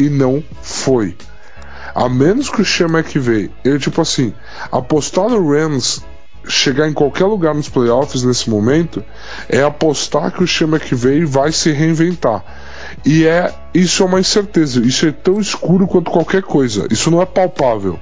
[0.00, 1.16] E não foi.
[1.94, 4.34] A menos que o Sean McVay, ele tipo assim,
[4.72, 6.02] apostar no Rams
[6.48, 9.02] chegar em qualquer lugar nos playoffs nesse momento
[9.48, 12.44] é apostar que o Sean McVay vai se reinventar.
[13.04, 16.86] E é isso é uma incerteza, isso é tão escuro quanto qualquer coisa.
[16.90, 17.98] Isso não é palpável.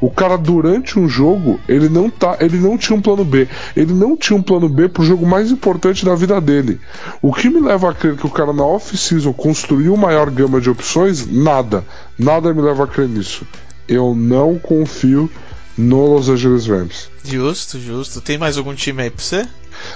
[0.00, 3.46] O cara durante um jogo, ele não tá, ele não tinha um plano B.
[3.76, 6.80] Ele não tinha um plano B pro jogo mais importante da vida dele.
[7.20, 10.70] O que me leva a crer que o cara na off-season construiu maior gama de
[10.70, 11.26] opções?
[11.30, 11.84] Nada.
[12.18, 13.46] Nada me leva a crer nisso.
[13.86, 15.30] Eu não confio
[15.78, 17.08] no Los Angeles Rams.
[17.24, 18.20] Justo, justo.
[18.20, 19.46] Tem mais algum time aí pra você?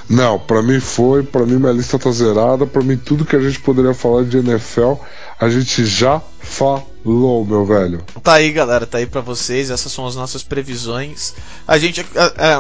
[0.08, 3.40] Não, para mim foi, para mim minha lista tá zerada, para mim tudo que a
[3.40, 4.92] gente poderia falar de NFL,
[5.40, 8.00] a gente já falou, meu velho.
[8.22, 11.34] Tá aí, galera, tá aí para vocês, essas são as nossas previsões.
[11.66, 12.06] A gente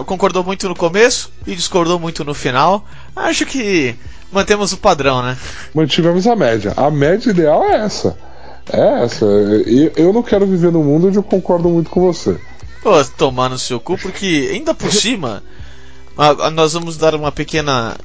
[0.04, 2.84] concordou muito no começo e discordou muito no final.
[3.14, 3.94] Acho que
[4.32, 5.36] mantemos o padrão, né?
[5.72, 6.72] Mantivemos a média.
[6.76, 8.18] A média ideal é essa.
[8.72, 9.24] É essa.
[9.24, 12.36] Eu, eu não quero viver num mundo onde eu concordo muito com você.
[12.82, 15.42] Pô, tomar no seu cu, porque ainda por cima,
[16.52, 17.96] nós vamos dar uma pequena,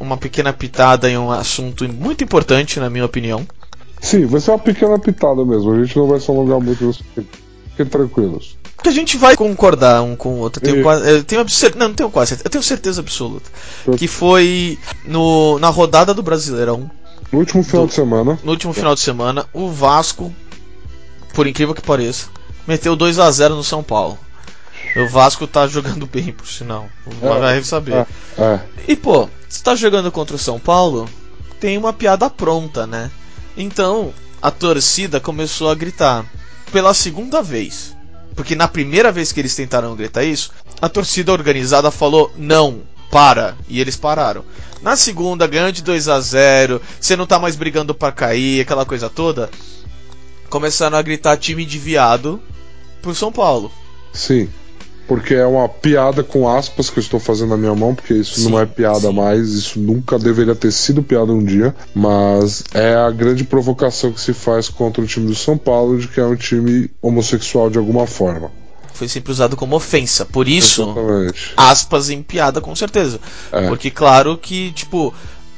[0.00, 3.46] uma pequena pitada em um assunto muito importante, na minha opinião.
[4.00, 7.04] Sim, vai ser uma pequena pitada mesmo, a gente não vai se alongar muito nisso.
[7.70, 8.58] Fiquem tranquilos.
[8.82, 10.62] Que a gente vai concordar um com o outro.
[10.62, 13.48] Eu tenho, quase, eu tenho não, não tenho quase eu tenho certeza absoluta.
[13.96, 16.90] Que foi no, na rodada do Brasileirão.
[17.32, 18.38] No último final do, de semana.
[18.44, 20.34] No último final de semana, o Vasco,
[21.32, 22.26] por incrível que pareça,
[22.66, 24.18] meteu 2 a 0 no São Paulo.
[24.96, 26.88] O Vasco tá jogando bem, por sinal.
[27.20, 27.94] É, vai saber.
[27.94, 28.06] É,
[28.38, 28.60] é.
[28.86, 31.08] E pô, se tá jogando contra o São Paulo,
[31.58, 33.10] tem uma piada pronta, né?
[33.56, 36.24] Então, a torcida começou a gritar
[36.70, 37.96] pela segunda vez.
[38.36, 40.50] Porque na primeira vez que eles tentaram gritar isso,
[40.82, 44.44] a torcida organizada falou não, para, e eles pararam.
[44.82, 48.84] Na segunda, ganhou de 2 a 0, você não tá mais brigando para cair, aquela
[48.84, 49.48] coisa toda.
[50.50, 52.42] Começaram a gritar time de viado
[53.04, 53.70] pro São Paulo.
[54.12, 54.48] Sim.
[55.06, 58.40] Porque é uma piada com aspas que eu estou fazendo na minha mão, porque isso
[58.40, 59.12] sim, não é piada sim.
[59.12, 64.20] mais, isso nunca deveria ter sido piada um dia, mas é a grande provocação que
[64.20, 67.76] se faz contra o time do São Paulo de que é um time homossexual de
[67.76, 68.50] alguma forma.
[68.94, 71.52] Foi sempre usado como ofensa, por isso, Exatamente.
[71.54, 73.20] aspas em piada com certeza.
[73.52, 73.68] É.
[73.68, 75.12] Porque claro que, tipo,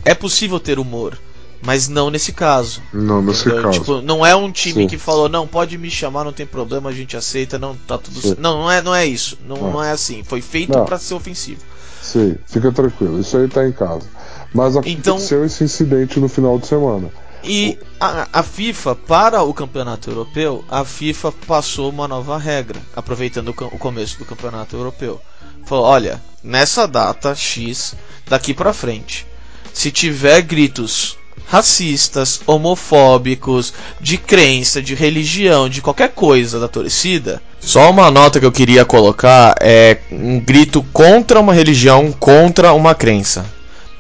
[0.05, 1.17] é possível ter humor.
[1.63, 2.83] Mas não nesse caso.
[2.93, 3.63] Não nesse entendeu?
[3.63, 3.79] caso.
[3.79, 4.89] Tipo, não é um time Sim.
[4.89, 8.21] que falou, não, pode me chamar, não tem problema, a gente aceita, não tá tudo
[8.21, 8.41] certo.
[8.41, 9.39] Não, não é, não é isso.
[9.47, 9.73] Não, não.
[9.73, 10.23] não é assim.
[10.23, 11.61] Foi feito para ser ofensivo.
[12.03, 13.21] Sim, fica tranquilo.
[13.21, 14.07] Isso aí tá em casa.
[14.55, 17.11] Mas aconteceu então, esse incidente no final de semana.
[17.43, 23.49] E a, a, FIFA, para o campeonato europeu, a FIFA passou uma nova regra, aproveitando
[23.49, 25.21] o, o começo do campeonato europeu.
[25.65, 27.95] Falou: olha, nessa data X,
[28.29, 29.27] daqui para frente,
[29.73, 31.17] se tiver gritos
[31.47, 37.41] racistas, homofóbicos, de crença, de religião, de qualquer coisa da torcida.
[37.61, 42.95] Só uma nota que eu queria colocar é um grito contra uma religião, contra uma
[42.95, 43.47] crença.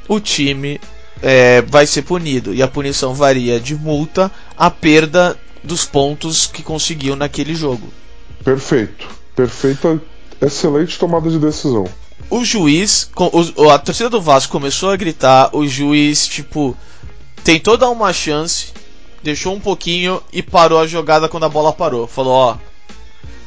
[0.08, 0.80] O time
[1.22, 6.62] é, vai ser punido e a punição varia de multa a perda dos pontos que
[6.62, 7.92] conseguiu naquele jogo.
[8.44, 10.00] Perfeito, perfeita,
[10.40, 11.86] excelente tomada de decisão.
[12.30, 13.10] O juiz,
[13.72, 16.76] a torcida do Vasco começou a gritar, o juiz tipo
[17.46, 18.72] tentou dar uma chance,
[19.22, 22.04] deixou um pouquinho e parou a jogada quando a bola parou.
[22.08, 22.56] Falou, ó,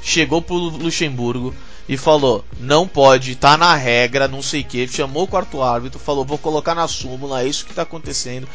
[0.01, 1.53] chegou pro Luxemburgo
[1.87, 5.99] e falou, não pode, tá na regra, não sei o que, chamou o quarto árbitro,
[5.99, 8.47] falou, vou colocar na súmula, é isso que tá acontecendo.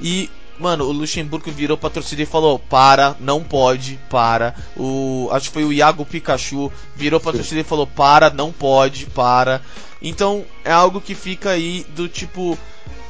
[0.00, 4.54] E Mano, o Luxemburgo virou pra torcida e falou: Para, não pode, para.
[4.76, 7.38] O, acho que foi o Iago Pikachu virou pra Sim.
[7.38, 9.62] torcida e falou: Para, não pode, para.
[10.00, 12.56] Então é algo que fica aí do tipo: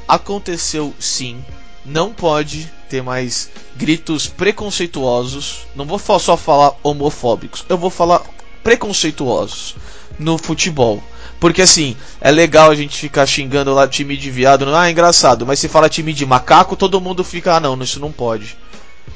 [0.09, 1.45] Aconteceu sim,
[1.85, 5.66] não pode ter mais gritos preconceituosos.
[5.74, 8.22] Não vou só falar homofóbicos, eu vou falar
[8.62, 9.74] preconceituosos
[10.18, 11.03] no futebol.
[11.41, 15.45] Porque assim, é legal a gente ficar xingando lá time de viado, ah, é engraçado,
[15.45, 18.57] mas se fala time de macaco, todo mundo fica, ah não, isso não pode.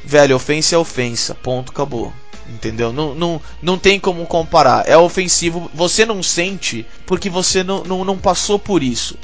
[0.05, 2.13] Velho, ofensa é ofensa, ponto, acabou.
[2.49, 2.93] Entendeu?
[2.93, 4.89] Não, não, não tem como comparar.
[4.89, 9.17] É ofensivo, você não sente porque você não, não, não passou por isso.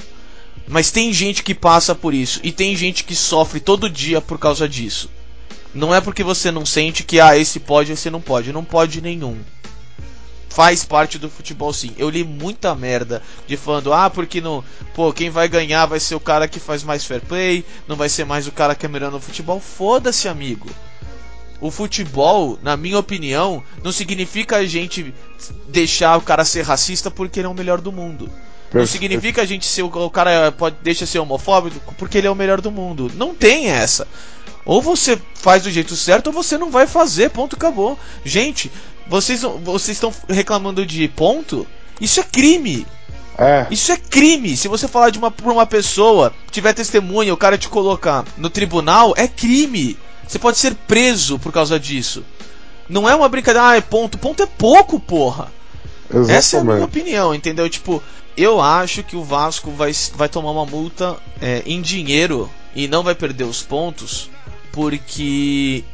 [0.73, 4.39] Mas tem gente que passa por isso e tem gente que sofre todo dia por
[4.39, 5.11] causa disso.
[5.75, 9.03] Não é porque você não sente que ah, esse pode, esse não pode, não pode
[9.03, 9.37] nenhum.
[10.49, 11.93] faz parte do futebol sim.
[11.99, 14.65] Eu li muita merda de falando, ah, porque não.
[14.95, 18.09] Pô, quem vai ganhar vai ser o cara que faz mais fair play, não vai
[18.09, 19.61] ser mais o cara que é melhor no futebol.
[19.61, 20.71] Foda-se, amigo.
[21.61, 25.13] O futebol, na minha opinião, não significa a gente
[25.69, 28.33] deixar o cara ser racista porque ele é o melhor do mundo.
[28.73, 32.35] Não significa a gente ser o cara pode deixa ser homofóbico porque ele é o
[32.35, 33.11] melhor do mundo.
[33.15, 34.07] Não tem essa.
[34.65, 37.99] Ou você faz do jeito certo ou você não vai fazer, ponto acabou.
[38.25, 38.71] Gente,
[39.07, 41.67] vocês vocês estão reclamando de ponto?
[42.01, 42.87] Isso é crime.
[43.37, 43.67] É.
[43.71, 44.57] Isso é crime.
[44.57, 48.51] Se você falar de uma pra uma pessoa, tiver testemunha, o cara te colocar no
[48.51, 49.99] tribunal, é crime.
[50.27, 52.25] Você pode ser preso por causa disso.
[52.89, 54.19] Não é uma brincadeira, ah, é ponto.
[54.19, 55.51] Ponto é pouco, porra.
[56.13, 56.33] Exatamente.
[56.33, 57.69] Essa é a minha opinião, entendeu?
[57.69, 58.03] Tipo,
[58.37, 63.03] eu acho que o Vasco vai, vai tomar uma multa é, em dinheiro e não
[63.03, 64.31] vai perder os pontos
[64.73, 65.85] porque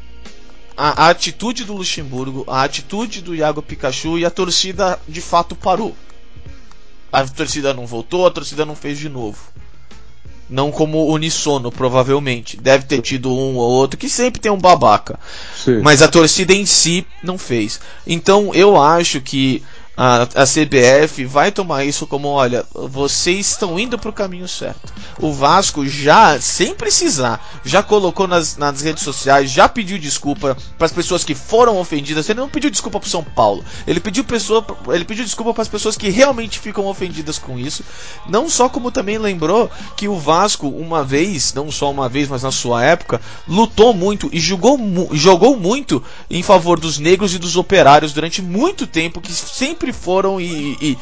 [0.77, 5.57] a, a, atitude do Luxemburgo, a atitude do Iago Pikachu e a torcida de fato
[5.57, 5.95] parou.
[7.11, 9.39] A torcida não voltou, a torcida não fez de novo.
[10.49, 12.57] Não como unissono, provavelmente.
[12.57, 15.19] Deve ter tido um ou outro que sempre tem um babaca.
[15.57, 15.81] Sim.
[15.83, 17.81] Mas a torcida em si não fez.
[18.07, 19.63] Então eu acho que
[20.01, 24.93] a, a CBF vai tomar isso como: olha, vocês estão indo para o caminho certo.
[25.19, 30.87] O Vasco já, sem precisar, já colocou nas, nas redes sociais, já pediu desculpa para
[30.87, 32.29] as pessoas que foram ofendidas.
[32.29, 35.69] Ele não pediu desculpa para São Paulo, ele pediu, pessoa, ele pediu desculpa para as
[35.69, 37.83] pessoas que realmente ficam ofendidas com isso.
[38.29, 42.45] Não só como também lembrou que o Vasco, uma vez, não só uma vez, mas
[42.45, 44.79] na sua época, lutou muito e jogou,
[45.11, 49.93] jogou muito em favor dos negros e dos operários durante muito tempo, que sempre sempre
[49.93, 50.99] foram e, e,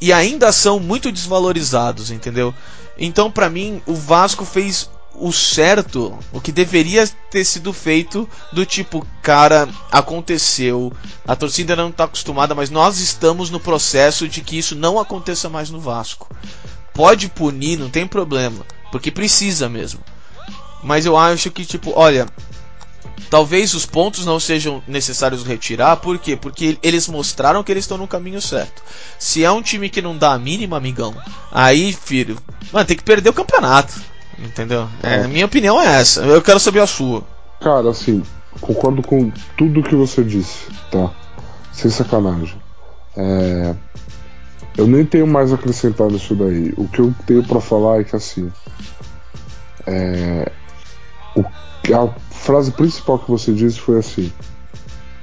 [0.00, 2.54] e ainda são muito desvalorizados, entendeu?
[2.98, 8.64] Então, para mim, o Vasco fez o certo, o que deveria ter sido feito, do
[8.64, 10.92] tipo, cara, aconteceu,
[11.26, 15.48] a torcida não está acostumada, mas nós estamos no processo de que isso não aconteça
[15.48, 16.28] mais no Vasco.
[16.94, 20.00] Pode punir, não tem problema, porque precisa mesmo.
[20.82, 22.26] Mas eu acho que, tipo, olha,
[23.28, 26.36] Talvez os pontos não sejam necessários retirar, por quê?
[26.36, 28.82] Porque eles mostraram que eles estão no caminho certo.
[29.18, 31.14] Se é um time que não dá a mínima, amigão,
[31.52, 32.36] aí, filho,
[32.72, 33.94] mano, tem que perder o campeonato.
[34.38, 34.88] Entendeu?
[35.02, 36.22] É, a minha opinião é essa.
[36.22, 37.22] Eu quero saber a sua.
[37.60, 38.22] Cara, assim,
[38.60, 41.10] concordo com tudo que você disse, tá?
[41.72, 42.60] Sem sacanagem.
[43.16, 43.74] É...
[44.76, 46.72] Eu nem tenho mais a acrescentar nisso daí.
[46.76, 48.50] O que eu tenho para falar é que assim.
[49.86, 50.50] É...
[51.36, 51.44] O...
[51.92, 54.32] A frase principal que você disse foi assim: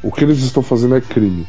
[0.03, 1.47] o que eles estão fazendo é crime.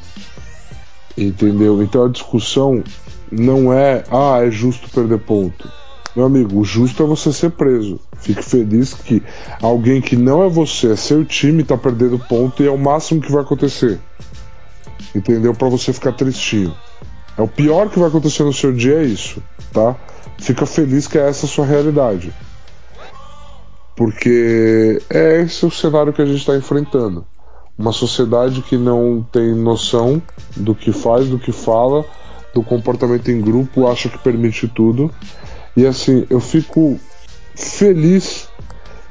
[1.17, 1.83] Entendeu?
[1.83, 2.83] Então a discussão
[3.31, 5.71] não é, ah, é justo perder ponto.
[6.17, 8.01] Meu amigo, o justo é você ser preso.
[8.19, 9.23] Fique feliz que
[9.63, 13.21] alguém que não é você, é seu time, tá perdendo ponto e é o máximo
[13.21, 14.01] que vai acontecer.
[15.15, 15.55] Entendeu?
[15.55, 16.75] Para você ficar tristinho.
[17.37, 19.41] É o pior que vai acontecer no seu dia é isso,
[19.73, 19.95] tá?
[20.39, 22.33] Fica feliz que é essa a sua realidade.
[23.99, 27.27] Porque é esse o cenário que a gente está enfrentando.
[27.77, 30.23] Uma sociedade que não tem noção
[30.57, 32.05] do que faz, do que fala,
[32.55, 35.11] do comportamento em grupo, acha que permite tudo.
[35.77, 36.97] E assim, eu fico
[37.57, 38.49] feliz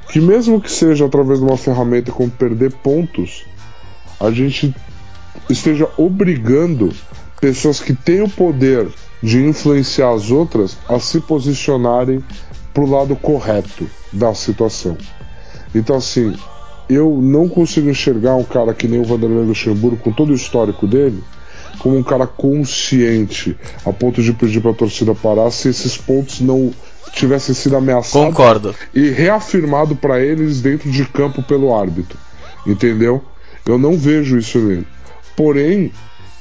[0.08, 3.44] que, mesmo que seja através de uma ferramenta como perder pontos,
[4.18, 4.74] a gente
[5.50, 6.94] esteja obrigando
[7.38, 8.88] pessoas que têm o poder
[9.22, 12.24] de influenciar as outras a se posicionarem
[12.78, 14.96] pro lado correto da situação.
[15.74, 16.36] Então, assim,
[16.88, 20.86] eu não consigo enxergar um cara que nem o Vanderlei Luxemburgo, com todo o histórico
[20.86, 21.22] dele,
[21.80, 26.40] como um cara consciente, a ponto de pedir para a torcida parar se esses pontos
[26.40, 26.72] não
[27.12, 28.74] tivessem sido ameaçados Concordo.
[28.94, 32.16] e reafirmado para eles dentro de campo pelo árbitro.
[32.64, 33.24] Entendeu?
[33.66, 34.86] Eu não vejo isso nele.
[35.36, 35.90] Porém,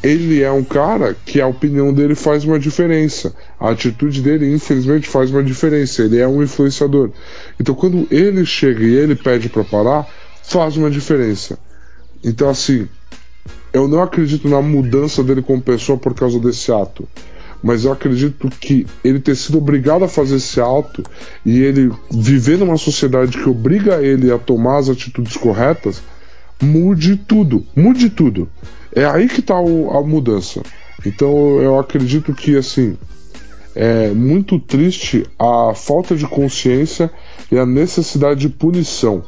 [0.03, 3.33] ele é um cara que a opinião dele faz uma diferença.
[3.59, 6.03] A atitude dele, infelizmente, faz uma diferença.
[6.03, 7.11] Ele é um influenciador.
[7.59, 10.07] Então, quando ele chega e ele pede para parar,
[10.43, 11.57] faz uma diferença.
[12.23, 12.87] Então, assim,
[13.73, 17.07] eu não acredito na mudança dele como pessoa por causa desse ato.
[17.61, 21.03] Mas eu acredito que ele ter sido obrigado a fazer esse ato
[21.43, 26.01] e ele viver numa sociedade que obriga ele a tomar as atitudes corretas,
[26.61, 27.65] mude tudo.
[27.75, 28.49] Mude tudo.
[28.93, 30.61] É aí que está a mudança.
[31.05, 32.97] Então eu acredito que assim
[33.75, 37.11] é muito triste a falta de consciência
[37.51, 39.23] e a necessidade de punição.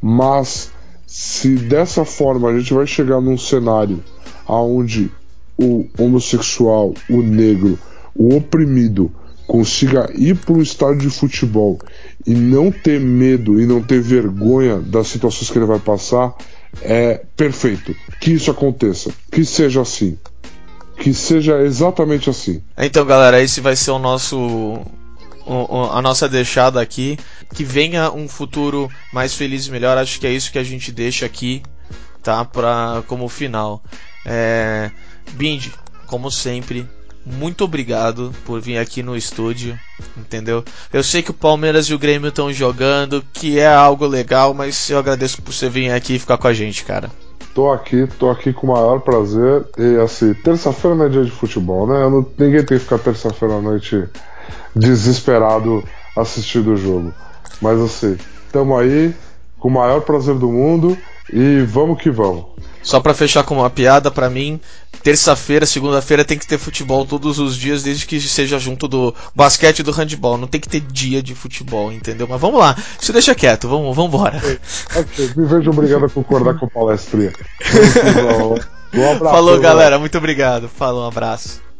[0.00, 0.70] Mas
[1.06, 4.02] se dessa forma a gente vai chegar num cenário
[4.46, 5.10] onde
[5.58, 7.78] o homossexual, o negro,
[8.14, 9.10] o oprimido
[9.46, 11.78] consiga ir para um estádio de futebol
[12.24, 16.34] e não ter medo e não ter vergonha das situações que ele vai passar,
[16.82, 17.94] é perfeito.
[18.20, 20.18] Que isso aconteça, que seja assim.
[20.98, 22.62] que seja exatamente assim.
[22.76, 24.84] Então, galera, esse vai ser o nosso
[25.92, 27.18] a nossa deixada aqui.
[27.54, 29.96] Que venha um futuro mais feliz e melhor.
[29.98, 31.62] Acho que é isso que a gente deixa aqui,
[32.22, 32.44] tá?
[32.44, 33.82] Pra, como final.
[34.24, 34.90] É,
[35.32, 35.72] Bindi,
[36.06, 36.86] como sempre,
[37.24, 39.78] muito obrigado por vir aqui no estúdio,
[40.16, 40.64] entendeu?
[40.92, 44.88] Eu sei que o Palmeiras e o Grêmio estão jogando, que é algo legal, mas
[44.90, 47.10] eu agradeço por você vir aqui e ficar com a gente, cara.
[47.54, 49.64] Tô aqui, tô aqui com o maior prazer.
[49.76, 52.00] E assim, terça-feira não é dia de futebol, né?
[52.08, 54.04] Não- ninguém tem que ficar terça-feira à noite
[54.74, 55.84] desesperado
[56.16, 57.12] assistindo o jogo.
[57.60, 58.16] Mas assim,
[58.52, 59.14] tamo aí,
[59.58, 60.96] com o maior prazer do mundo
[61.32, 62.44] e vamos que vamos.
[62.82, 64.60] Só pra fechar com uma piada, pra mim,
[65.02, 69.80] terça-feira, segunda-feira tem que ter futebol todos os dias, desde que seja junto do basquete
[69.80, 70.38] e do handball.
[70.38, 72.26] Não tem que ter dia de futebol, entendeu?
[72.28, 74.40] Mas vamos lá, isso deixa quieto, vamos, vamos embora.
[74.96, 77.32] Ok, me vejo obrigado a concordar com a palestrinha.
[78.92, 80.68] Um abraço, Falou, galera, muito obrigado.
[80.68, 81.62] Falou, um abraço.